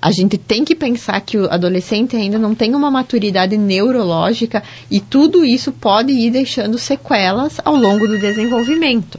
a 0.00 0.10
gente 0.12 0.38
tem 0.38 0.64
que 0.64 0.74
pensar 0.74 1.20
que 1.20 1.36
o 1.36 1.50
adolescente 1.50 2.14
ainda 2.14 2.38
não 2.38 2.54
tem 2.54 2.74
uma 2.74 2.90
maturidade 2.90 3.56
neurológica 3.56 4.62
e 4.90 5.00
tudo 5.00 5.44
isso 5.44 5.72
pode 5.72 6.12
ir 6.12 6.30
deixando 6.30 6.78
sequelas 6.78 7.60
ao 7.64 7.74
longo 7.74 8.06
do 8.06 8.18
desenvolvimento. 8.18 9.18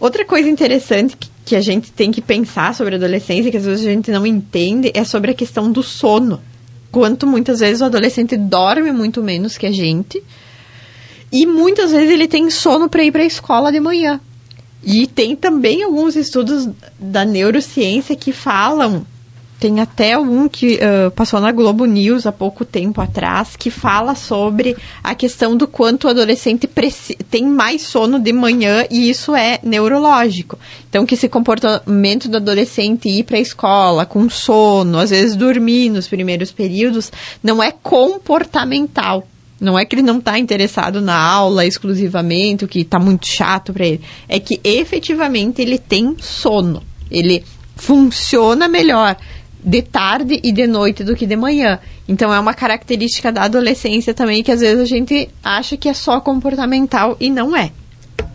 Outra 0.00 0.24
coisa 0.24 0.48
interessante 0.48 1.16
que, 1.16 1.30
que 1.44 1.56
a 1.56 1.60
gente 1.60 1.92
tem 1.92 2.10
que 2.10 2.20
pensar 2.20 2.74
sobre 2.74 2.94
a 2.94 2.98
adolescência, 2.98 3.50
que 3.50 3.56
às 3.56 3.64
vezes 3.64 3.86
a 3.86 3.90
gente 3.90 4.10
não 4.10 4.26
entende, 4.26 4.90
é 4.92 5.04
sobre 5.04 5.30
a 5.30 5.34
questão 5.34 5.70
do 5.70 5.82
sono. 5.82 6.40
Quanto 6.90 7.26
muitas 7.26 7.60
vezes 7.60 7.80
o 7.80 7.84
adolescente 7.84 8.36
dorme 8.36 8.90
muito 8.90 9.22
menos 9.22 9.56
que 9.56 9.66
a 9.66 9.72
gente. 9.72 10.22
E 11.30 11.46
muitas 11.46 11.92
vezes 11.92 12.10
ele 12.10 12.26
tem 12.26 12.50
sono 12.50 12.88
para 12.88 13.04
ir 13.04 13.12
para 13.12 13.22
a 13.22 13.26
escola 13.26 13.70
de 13.70 13.80
manhã. 13.80 14.20
E 14.84 15.06
tem 15.06 15.34
também 15.34 15.82
alguns 15.82 16.16
estudos 16.16 16.68
da 16.98 17.24
neurociência 17.24 18.14
que 18.14 18.32
falam, 18.32 19.06
tem 19.64 19.80
até 19.80 20.18
um 20.18 20.46
que 20.46 20.74
uh, 20.74 21.10
passou 21.12 21.40
na 21.40 21.50
Globo 21.50 21.86
News 21.86 22.26
há 22.26 22.32
pouco 22.32 22.66
tempo 22.66 23.00
atrás, 23.00 23.56
que 23.56 23.70
fala 23.70 24.14
sobre 24.14 24.76
a 25.02 25.14
questão 25.14 25.56
do 25.56 25.66
quanto 25.66 26.06
o 26.06 26.10
adolescente 26.10 26.68
tem 27.30 27.46
mais 27.46 27.80
sono 27.80 28.18
de 28.18 28.30
manhã 28.30 28.84
e 28.90 29.08
isso 29.08 29.34
é 29.34 29.58
neurológico. 29.62 30.58
Então, 30.90 31.06
que 31.06 31.14
esse 31.14 31.30
comportamento 31.30 32.28
do 32.28 32.36
adolescente 32.36 33.08
ir 33.08 33.22
para 33.24 33.38
a 33.38 33.40
escola 33.40 34.04
com 34.04 34.28
sono, 34.28 34.98
às 34.98 35.08
vezes 35.08 35.34
dormir 35.34 35.88
nos 35.88 36.08
primeiros 36.08 36.52
períodos, 36.52 37.10
não 37.42 37.62
é 37.62 37.72
comportamental, 37.72 39.26
não 39.64 39.78
é 39.78 39.84
que 39.84 39.96
ele 39.96 40.02
não 40.02 40.18
está 40.18 40.38
interessado 40.38 41.00
na 41.00 41.16
aula 41.16 41.66
exclusivamente, 41.66 42.64
o 42.64 42.68
que 42.68 42.80
está 42.80 42.98
muito 42.98 43.26
chato 43.26 43.72
para 43.72 43.86
ele. 43.86 44.00
É 44.28 44.38
que 44.38 44.60
efetivamente 44.62 45.62
ele 45.62 45.78
tem 45.78 46.16
sono. 46.20 46.82
Ele 47.10 47.42
funciona 47.76 48.68
melhor 48.68 49.16
de 49.64 49.82
tarde 49.82 50.40
e 50.44 50.52
de 50.52 50.66
noite 50.66 51.02
do 51.02 51.16
que 51.16 51.26
de 51.26 51.36
manhã. 51.36 51.78
Então 52.06 52.32
é 52.32 52.38
uma 52.38 52.52
característica 52.52 53.32
da 53.32 53.44
adolescência 53.44 54.12
também 54.12 54.42
que 54.42 54.52
às 54.52 54.60
vezes 54.60 54.80
a 54.80 54.84
gente 54.84 55.28
acha 55.42 55.76
que 55.76 55.88
é 55.88 55.94
só 55.94 56.20
comportamental 56.20 57.16
e 57.18 57.30
não 57.30 57.56
é. 57.56 57.72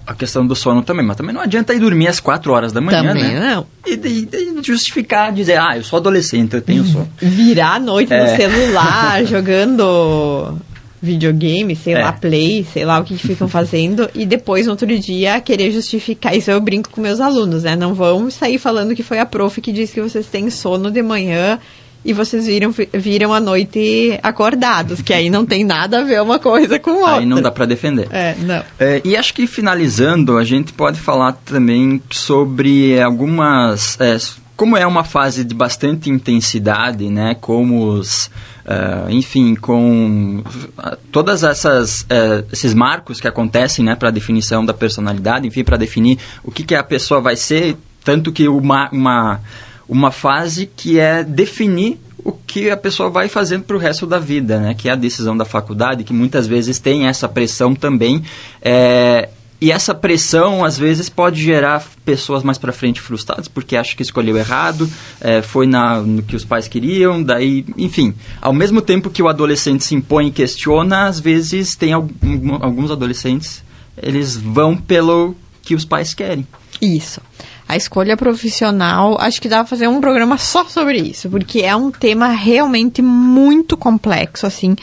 A 0.07 0.15
questão 0.15 0.45
do 0.45 0.55
sono 0.55 0.81
também, 0.81 1.05
mas 1.05 1.15
também 1.15 1.35
não 1.35 1.41
adianta 1.41 1.71
ir 1.71 1.79
dormir 1.79 2.07
às 2.07 2.19
4 2.19 2.51
horas 2.51 2.73
da 2.73 2.81
manhã, 2.81 3.03
também 3.03 3.35
né? 3.35 3.53
não. 3.53 3.67
E, 3.85 3.93
e, 3.93 4.27
e, 4.33 4.63
justificar, 4.63 5.31
dizer, 5.31 5.59
ah, 5.59 5.77
eu 5.77 5.83
sou 5.83 5.97
adolescente, 5.97 6.55
eu 6.55 6.61
tenho 6.63 6.83
sono. 6.83 7.07
Virar 7.21 7.75
a 7.75 7.79
noite 7.79 8.11
é. 8.11 8.23
no 8.23 8.35
celular, 8.35 9.23
jogando 9.29 10.57
videogame, 11.01 11.75
sei 11.75 11.93
é. 11.93 12.03
lá, 12.03 12.13
play, 12.13 12.65
sei 12.71 12.85
lá 12.85 12.99
o 12.99 13.03
que, 13.03 13.15
que 13.15 13.27
ficam 13.27 13.47
fazendo, 13.49 14.09
e 14.13 14.25
depois, 14.25 14.65
no 14.65 14.73
outro 14.73 14.99
dia, 14.99 15.39
querer 15.41 15.71
justificar. 15.71 16.35
Isso 16.35 16.51
eu 16.51 16.59
brinco 16.59 16.89
com 16.89 17.01
meus 17.01 17.19
alunos, 17.19 17.63
né? 17.63 17.75
Não 17.75 17.93
vão 17.93 18.29
sair 18.29 18.57
falando 18.57 18.95
que 18.95 19.03
foi 19.03 19.19
a 19.19 19.25
prof 19.25 19.59
que 19.61 19.71
disse 19.71 19.93
que 19.93 20.01
vocês 20.01 20.27
têm 20.27 20.49
sono 20.49 20.91
de 20.91 21.01
manhã 21.01 21.59
e 22.03 22.13
vocês 22.13 22.47
viram, 22.47 22.73
viram 22.93 23.33
a 23.33 23.39
noite 23.39 24.17
acordados, 24.23 25.01
que 25.01 25.13
aí 25.13 25.29
não 25.29 25.45
tem 25.45 25.63
nada 25.65 25.99
a 25.99 26.03
ver 26.03 26.21
uma 26.21 26.39
coisa 26.39 26.79
com 26.79 26.91
outra. 26.91 27.17
Aí 27.17 27.25
não 27.25 27.41
dá 27.41 27.51
para 27.51 27.65
defender. 27.65 28.07
É, 28.09 28.35
não. 28.39 28.63
É, 28.79 29.01
e 29.03 29.17
acho 29.17 29.33
que 29.33 29.45
finalizando, 29.45 30.37
a 30.37 30.43
gente 30.43 30.71
pode 30.71 30.99
falar 30.99 31.33
também 31.33 32.01
sobre 32.09 32.99
algumas. 33.01 33.99
É, 33.99 34.17
como 34.55 34.75
é 34.75 34.85
uma 34.85 35.03
fase 35.03 35.43
de 35.43 35.53
bastante 35.53 36.09
intensidade, 36.09 37.09
né? 37.09 37.35
Como 37.39 37.85
os, 37.85 38.29
uh, 38.69 39.09
enfim, 39.09 39.55
com 39.55 40.43
uh, 40.77 40.97
todas 41.11 41.43
essas 41.43 42.01
uh, 42.01 42.45
esses 42.51 42.73
marcos 42.73 43.19
que 43.19 43.27
acontecem, 43.27 43.83
né, 43.83 43.95
para 43.95 44.11
definição 44.11 44.63
da 44.63 44.73
personalidade, 44.73 45.47
enfim, 45.47 45.63
para 45.63 45.77
definir 45.77 46.19
o 46.43 46.51
que, 46.51 46.63
que 46.63 46.75
a 46.75 46.83
pessoa 46.83 47.19
vai 47.19 47.35
ser, 47.35 47.75
tanto 48.03 48.31
que 48.31 48.47
uma, 48.47 48.89
uma 48.91 49.39
uma 49.87 50.11
fase 50.11 50.67
que 50.67 50.99
é 50.99 51.23
definir 51.23 51.99
o 52.23 52.31
que 52.31 52.69
a 52.69 52.77
pessoa 52.77 53.09
vai 53.09 53.27
fazendo 53.27 53.63
para 53.63 53.75
o 53.75 53.79
resto 53.79 54.05
da 54.05 54.19
vida, 54.19 54.59
né? 54.59 54.75
Que 54.75 54.87
é 54.87 54.91
a 54.91 54.95
decisão 54.95 55.35
da 55.35 55.45
faculdade, 55.45 56.03
que 56.03 56.13
muitas 56.13 56.45
vezes 56.45 56.77
tem 56.77 57.07
essa 57.07 57.27
pressão 57.27 57.73
também. 57.73 58.23
É, 58.61 59.29
e 59.61 59.71
essa 59.71 59.93
pressão, 59.93 60.63
às 60.63 60.77
vezes, 60.77 61.09
pode 61.09 61.41
gerar 61.41 61.83
pessoas 62.05 62.43
mais 62.43 62.57
para 62.57 62.71
frente 62.71 63.01
frustradas, 63.01 63.47
porque 63.47 63.75
acham 63.75 63.95
que 63.95 64.03
escolheu 64.03 64.37
errado, 64.37 64.89
é, 65.19 65.41
foi 65.41 65.67
na, 65.67 65.99
no 65.99 66.23
que 66.23 66.35
os 66.35 66.45
pais 66.45 66.67
queriam, 66.67 67.21
daí, 67.21 67.65
enfim. 67.77 68.13
Ao 68.41 68.53
mesmo 68.53 68.81
tempo 68.81 69.09
que 69.09 69.21
o 69.21 69.27
adolescente 69.27 69.83
se 69.83 69.95
impõe 69.95 70.27
e 70.27 70.31
questiona, 70.31 71.07
às 71.07 71.19
vezes 71.19 71.75
tem 71.75 71.91
algum, 71.91 72.55
alguns 72.61 72.89
adolescentes, 72.89 73.61
eles 74.01 74.37
vão 74.37 74.77
pelo 74.77 75.35
que 75.61 75.75
os 75.75 75.83
pais 75.83 76.13
querem. 76.13 76.47
Isso. 76.81 77.21
A 77.67 77.75
escolha 77.75 78.15
profissional, 78.15 79.17
acho 79.19 79.41
que 79.41 79.49
dá 79.49 79.57
pra 79.57 79.67
fazer 79.67 79.87
um 79.87 79.99
programa 79.99 80.37
só 80.37 80.65
sobre 80.65 80.97
isso, 80.97 81.29
porque 81.29 81.59
é 81.59 81.75
um 81.75 81.91
tema 81.91 82.29
realmente 82.29 83.01
muito 83.01 83.75
complexo, 83.75 84.47
assim, 84.47 84.75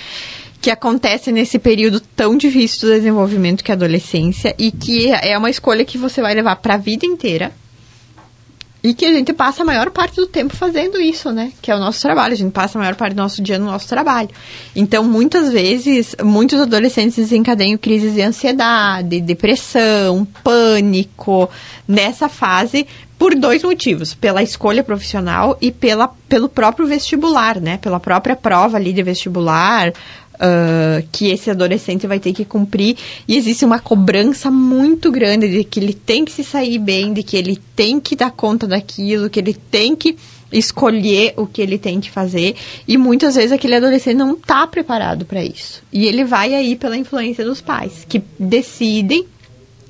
que 0.66 0.70
acontece 0.72 1.30
nesse 1.30 1.60
período 1.60 2.00
tão 2.00 2.36
difícil 2.36 2.88
do 2.88 2.94
desenvolvimento 2.96 3.62
que 3.62 3.70
é 3.70 3.74
a 3.74 3.76
adolescência 3.76 4.52
e 4.58 4.72
que 4.72 5.12
é 5.12 5.38
uma 5.38 5.48
escolha 5.48 5.84
que 5.84 5.96
você 5.96 6.20
vai 6.20 6.34
levar 6.34 6.56
para 6.56 6.74
a 6.74 6.76
vida 6.76 7.06
inteira. 7.06 7.52
E 8.82 8.92
que 8.92 9.04
a 9.04 9.12
gente 9.12 9.32
passa 9.32 9.62
a 9.62 9.64
maior 9.64 9.90
parte 9.90 10.16
do 10.16 10.26
tempo 10.26 10.56
fazendo 10.56 11.00
isso, 11.00 11.30
né? 11.30 11.52
Que 11.62 11.70
é 11.70 11.76
o 11.76 11.78
nosso 11.78 12.00
trabalho. 12.02 12.34
A 12.34 12.36
gente 12.36 12.52
passa 12.52 12.76
a 12.78 12.80
maior 12.80 12.96
parte 12.96 13.14
do 13.14 13.22
nosso 13.22 13.40
dia 13.40 13.60
no 13.60 13.66
nosso 13.66 13.86
trabalho. 13.86 14.28
Então, 14.74 15.04
muitas 15.04 15.52
vezes, 15.52 16.16
muitos 16.20 16.60
adolescentes 16.60 17.14
desencadeiam 17.16 17.78
crises 17.78 18.14
de 18.14 18.22
ansiedade, 18.22 19.20
depressão, 19.20 20.26
pânico, 20.42 21.48
nessa 21.86 22.28
fase, 22.28 22.88
por 23.18 23.34
dois 23.34 23.62
motivos. 23.62 24.14
Pela 24.14 24.42
escolha 24.42 24.84
profissional 24.84 25.56
e 25.60 25.70
pela, 25.70 26.08
pelo 26.28 26.48
próprio 26.48 26.86
vestibular, 26.86 27.60
né? 27.60 27.78
Pela 27.78 27.98
própria 27.98 28.36
prova 28.36 28.76
ali 28.76 28.92
de 28.92 29.02
vestibular, 29.02 29.92
Uh, 30.36 31.06
que 31.10 31.30
esse 31.30 31.50
adolescente 31.50 32.06
vai 32.06 32.20
ter 32.20 32.34
que 32.34 32.44
cumprir 32.44 32.96
e 33.26 33.36
existe 33.36 33.64
uma 33.64 33.78
cobrança 33.78 34.50
muito 34.50 35.10
grande 35.10 35.48
de 35.48 35.64
que 35.64 35.80
ele 35.80 35.94
tem 35.94 36.26
que 36.26 36.32
se 36.32 36.44
sair 36.44 36.78
bem, 36.78 37.14
de 37.14 37.22
que 37.22 37.38
ele 37.38 37.58
tem 37.74 37.98
que 37.98 38.14
dar 38.14 38.30
conta 38.30 38.66
daquilo, 38.66 39.30
que 39.30 39.40
ele 39.40 39.54
tem 39.54 39.96
que 39.96 40.14
escolher 40.52 41.32
o 41.38 41.46
que 41.46 41.62
ele 41.62 41.78
tem 41.78 42.00
que 42.00 42.10
fazer 42.10 42.54
e 42.86 42.98
muitas 42.98 43.34
vezes 43.34 43.50
aquele 43.50 43.76
adolescente 43.76 44.16
não 44.16 44.34
está 44.34 44.66
preparado 44.66 45.24
para 45.24 45.42
isso 45.42 45.82
e 45.90 46.06
ele 46.06 46.22
vai 46.22 46.54
aí 46.54 46.76
pela 46.76 46.96
influência 46.96 47.42
dos 47.42 47.62
pais 47.62 48.04
que 48.06 48.22
decidem 48.38 49.26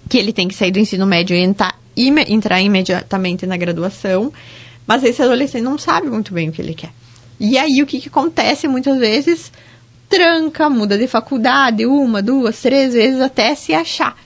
que 0.08 0.18
ele 0.18 0.32
tem 0.32 0.48
que 0.48 0.54
sair 0.54 0.70
do 0.70 0.78
ensino 0.78 1.06
médio 1.06 1.36
e 1.36 1.40
entrar, 1.40 1.78
entrar 1.96 2.60
imediatamente 2.60 3.46
na 3.46 3.56
graduação, 3.56 4.32
mas 4.86 5.02
esse 5.04 5.22
adolescente 5.22 5.62
não 5.62 5.78
sabe 5.78 6.08
muito 6.08 6.32
bem 6.32 6.48
o 6.48 6.52
que 6.52 6.62
ele 6.62 6.74
quer. 6.74 6.92
E 7.38 7.58
aí 7.58 7.82
o 7.82 7.86
que, 7.86 8.00
que 8.00 8.08
acontece 8.08 8.68
muitas 8.68 8.98
vezes? 8.98 9.52
Tranca, 10.08 10.68
muda 10.70 10.96
de 10.96 11.06
faculdade 11.06 11.86
uma, 11.86 12.22
duas, 12.22 12.60
três 12.60 12.94
vezes 12.94 13.20
até 13.20 13.54
se 13.54 13.74
achar. 13.74 14.16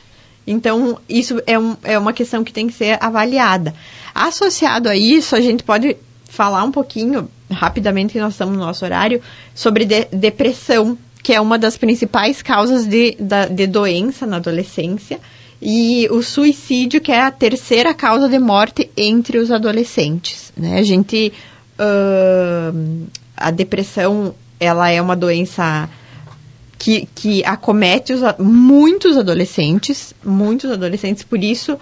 Então, 0.46 0.98
isso 1.08 1.40
é, 1.46 1.58
um, 1.58 1.76
é 1.82 1.98
uma 1.98 2.12
questão 2.12 2.42
que 2.42 2.52
tem 2.52 2.66
que 2.66 2.72
ser 2.72 2.98
avaliada. 3.00 3.74
Associado 4.14 4.88
a 4.88 4.96
isso, 4.96 5.36
a 5.36 5.40
gente 5.40 5.62
pode 5.62 5.96
falar 6.24 6.64
um 6.64 6.72
pouquinho, 6.72 7.30
rapidamente, 7.50 8.12
que 8.12 8.20
nós 8.20 8.34
estamos 8.34 8.56
no 8.56 8.64
nosso 8.64 8.84
horário, 8.84 9.22
sobre 9.54 9.84
de, 9.84 10.06
depressão, 10.06 10.98
que 11.22 11.32
é 11.32 11.40
uma 11.40 11.58
das 11.58 11.76
principais 11.76 12.42
causas 12.42 12.86
de, 12.86 13.16
da, 13.20 13.46
de 13.46 13.66
doença 13.66 14.26
na 14.26 14.36
adolescência, 14.36 15.20
e 15.62 16.08
o 16.10 16.22
suicídio, 16.22 17.00
que 17.00 17.12
é 17.12 17.20
a 17.20 17.30
terceira 17.30 17.92
causa 17.92 18.28
de 18.28 18.38
morte 18.38 18.90
entre 18.96 19.38
os 19.38 19.50
adolescentes. 19.50 20.52
Né? 20.56 20.78
A 20.78 20.82
gente. 20.82 21.32
Uh, 21.78 23.06
a 23.40 23.50
depressão 23.50 24.34
ela 24.61 24.90
é 24.90 25.01
uma 25.01 25.16
doença 25.16 25.88
que, 26.79 27.09
que 27.14 27.44
acomete 27.44 28.12
os, 28.12 28.20
muitos 28.38 29.16
adolescentes, 29.16 30.14
muitos 30.25 30.70
adolescentes, 30.70 31.25
por 31.25 31.42
isso 31.42 31.75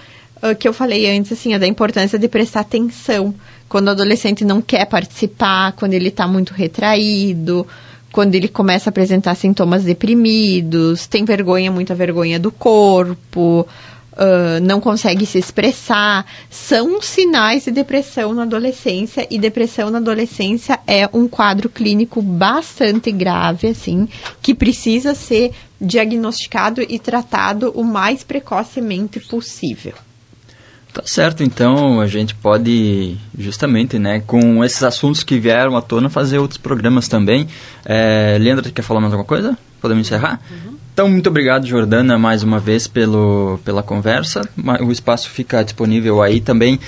uh, 0.42 0.54
que 0.58 0.66
eu 0.66 0.72
falei 0.72 1.10
antes, 1.16 1.32
assim, 1.32 1.52
é 1.52 1.58
da 1.58 1.66
importância 1.66 2.18
de 2.18 2.28
prestar 2.28 2.60
atenção 2.60 3.34
quando 3.68 3.88
o 3.88 3.90
adolescente 3.90 4.44
não 4.44 4.62
quer 4.62 4.86
participar, 4.86 5.72
quando 5.72 5.92
ele 5.92 6.08
está 6.08 6.26
muito 6.26 6.54
retraído, 6.54 7.66
quando 8.10 8.34
ele 8.34 8.48
começa 8.48 8.88
a 8.88 8.90
apresentar 8.90 9.34
sintomas 9.34 9.84
deprimidos, 9.84 11.06
tem 11.06 11.24
vergonha, 11.24 11.70
muita 11.70 11.94
vergonha 11.94 12.38
do 12.38 12.50
corpo, 12.50 13.66
uh, 14.18 14.60
não 14.62 14.80
consegue 14.80 15.24
se 15.24 15.38
expressar, 15.38 16.26
são 16.50 17.00
sinais 17.00 17.64
de 17.64 17.70
depressão 17.70 18.34
na 18.34 18.42
adolescência 18.42 19.26
e 19.30 19.38
depressão 19.38 19.90
na 19.90 19.98
adolescência 19.98 20.78
é 20.86 21.08
um 21.12 21.28
quadro 21.28 21.68
clínico 21.68 22.20
bastante 22.20 23.12
grave, 23.12 23.68
assim, 23.68 24.08
que 24.42 24.54
precisa 24.54 25.14
ser 25.14 25.52
diagnosticado 25.80 26.82
e 26.82 26.98
tratado 26.98 27.70
o 27.74 27.84
mais 27.84 28.24
precocemente 28.24 29.20
possível. 29.20 29.94
Tá 30.92 31.02
certo, 31.04 31.42
então 31.42 32.00
a 32.00 32.06
gente 32.06 32.34
pode 32.34 33.16
justamente, 33.38 33.98
né, 33.98 34.20
com 34.26 34.64
esses 34.64 34.82
assuntos 34.82 35.22
que 35.22 35.38
vieram 35.38 35.76
à 35.76 35.82
tona, 35.82 36.08
fazer 36.08 36.38
outros 36.38 36.58
programas 36.58 37.08
também. 37.08 37.46
É, 37.84 38.36
Leandra, 38.40 38.70
quer 38.70 38.82
falar 38.82 39.00
mais 39.00 39.12
alguma 39.12 39.26
coisa? 39.26 39.56
Podemos 39.80 40.06
encerrar? 40.06 40.40
Uhum. 40.50 40.76
Então, 40.92 41.08
muito 41.08 41.28
obrigado, 41.28 41.66
Jordana, 41.66 42.18
mais 42.18 42.42
uma 42.42 42.58
vez 42.58 42.88
pelo, 42.88 43.60
pela 43.64 43.82
conversa. 43.82 44.42
O 44.80 44.90
espaço 44.90 45.30
fica 45.30 45.62
disponível 45.62 46.20
aí 46.20 46.40
também 46.40 46.80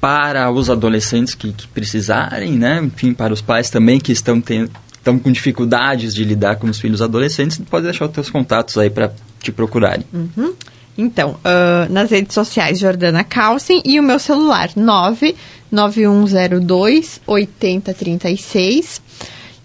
para 0.00 0.50
os 0.50 0.68
adolescentes 0.68 1.34
que, 1.34 1.52
que 1.52 1.66
precisarem, 1.68 2.52
né? 2.52 2.80
Enfim, 2.84 3.14
para 3.14 3.32
os 3.32 3.40
pais 3.40 3.70
também 3.70 3.98
que 3.98 4.12
estão 4.12 4.40
tendo 4.40 4.70
estão 5.08 5.18
com 5.18 5.32
dificuldades 5.32 6.14
de 6.14 6.24
lidar 6.24 6.56
com 6.56 6.66
os 6.66 6.78
filhos 6.78 7.00
adolescentes, 7.00 7.58
pode 7.70 7.84
deixar 7.84 8.04
os 8.06 8.10
teus 8.10 8.28
contatos 8.28 8.76
aí 8.76 8.90
para 8.90 9.10
te 9.40 9.50
procurarem. 9.50 10.04
Uhum. 10.12 10.52
Então, 11.00 11.38
uh, 11.44 11.92
nas 11.92 12.10
redes 12.10 12.34
sociais, 12.34 12.80
Jordana 12.80 13.22
Calcin 13.22 13.80
e 13.84 14.00
o 14.00 14.02
meu 14.02 14.18
celular, 14.18 14.70
99102 14.74 17.20
8036. 17.24 19.00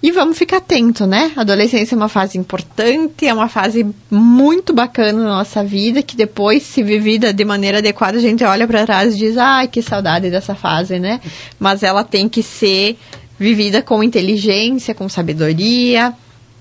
E 0.04 0.12
vamos 0.12 0.38
ficar 0.38 0.58
atento, 0.58 1.08
né? 1.08 1.32
Adolescência 1.36 1.96
é 1.96 1.98
uma 1.98 2.10
fase 2.10 2.38
importante, 2.38 3.26
é 3.26 3.34
uma 3.34 3.48
fase 3.48 3.84
muito 4.12 4.74
bacana 4.74 5.24
na 5.24 5.38
nossa 5.38 5.64
vida, 5.64 6.04
que 6.04 6.16
depois, 6.16 6.62
se 6.62 6.84
vivida 6.84 7.34
de 7.34 7.44
maneira 7.44 7.80
adequada, 7.80 8.20
a 8.20 8.22
gente 8.22 8.44
olha 8.44 8.68
para 8.68 8.86
trás 8.86 9.16
e 9.16 9.18
diz, 9.18 9.36
ai, 9.38 9.68
que 9.68 9.82
saudade 9.82 10.30
dessa 10.30 10.54
fase, 10.54 11.00
né? 11.00 11.20
Mas 11.58 11.82
ela 11.82 12.04
tem 12.04 12.30
que 12.30 12.44
ser 12.44 12.96
vivida 13.40 13.82
com 13.82 14.04
inteligência, 14.04 14.94
com 14.94 15.10
sabedoria 15.10 16.14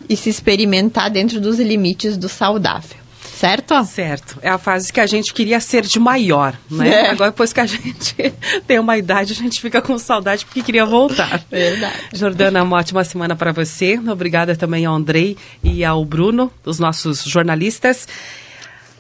e 0.09 0.17
se 0.17 0.31
experimentar 0.31 1.11
dentro 1.11 1.39
dos 1.41 1.59
limites 1.59 2.17
do 2.17 2.29
saudável 2.29 3.02
certo? 3.43 3.85
Certo. 3.85 4.39
É 4.41 4.49
a 4.49 4.57
fase 4.57 4.93
que 4.93 5.01
a 5.01 5.07
gente 5.07 5.35
queria 5.35 5.59
ser 5.59 5.83
de 5.83 5.99
maior, 5.99 6.55
né? 6.71 6.91
É. 6.91 7.11
Agora, 7.11 7.33
depois 7.33 7.53
que 7.53 7.59
a 7.59 7.67
gente 7.67 8.15
tem 8.69 8.79
uma 8.79 8.97
idade, 8.97 9.33
a 9.33 9.37
gente 9.37 9.61
fica 9.61 9.83
com 9.83 9.99
saudade 9.99 10.45
porque 10.45 10.63
queria 10.63 10.87
voltar. 10.87 11.43
Verdade. 11.51 11.95
Jordana, 12.13 12.63
uma 12.63 12.77
ótima 12.77 13.03
semana 13.03 13.35
para 13.35 13.51
você. 13.51 13.99
Obrigada 13.99 14.55
também 14.55 14.87
ao 14.87 14.95
Andrei 14.95 15.37
e 15.63 15.85
ao 15.85 16.05
Bruno, 16.05 16.53
os 16.65 16.79
nossos 16.79 17.25
jornalistas. 17.25 18.07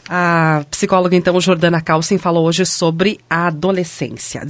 A 0.09 0.65
psicóloga, 0.69 1.15
então, 1.15 1.41
Jordana 1.41 1.81
Calcin, 1.81 2.19
falou 2.19 2.45
hoje 2.45 2.67
sobre 2.67 3.21
a 3.31 3.47
adolescência. 3.47 4.45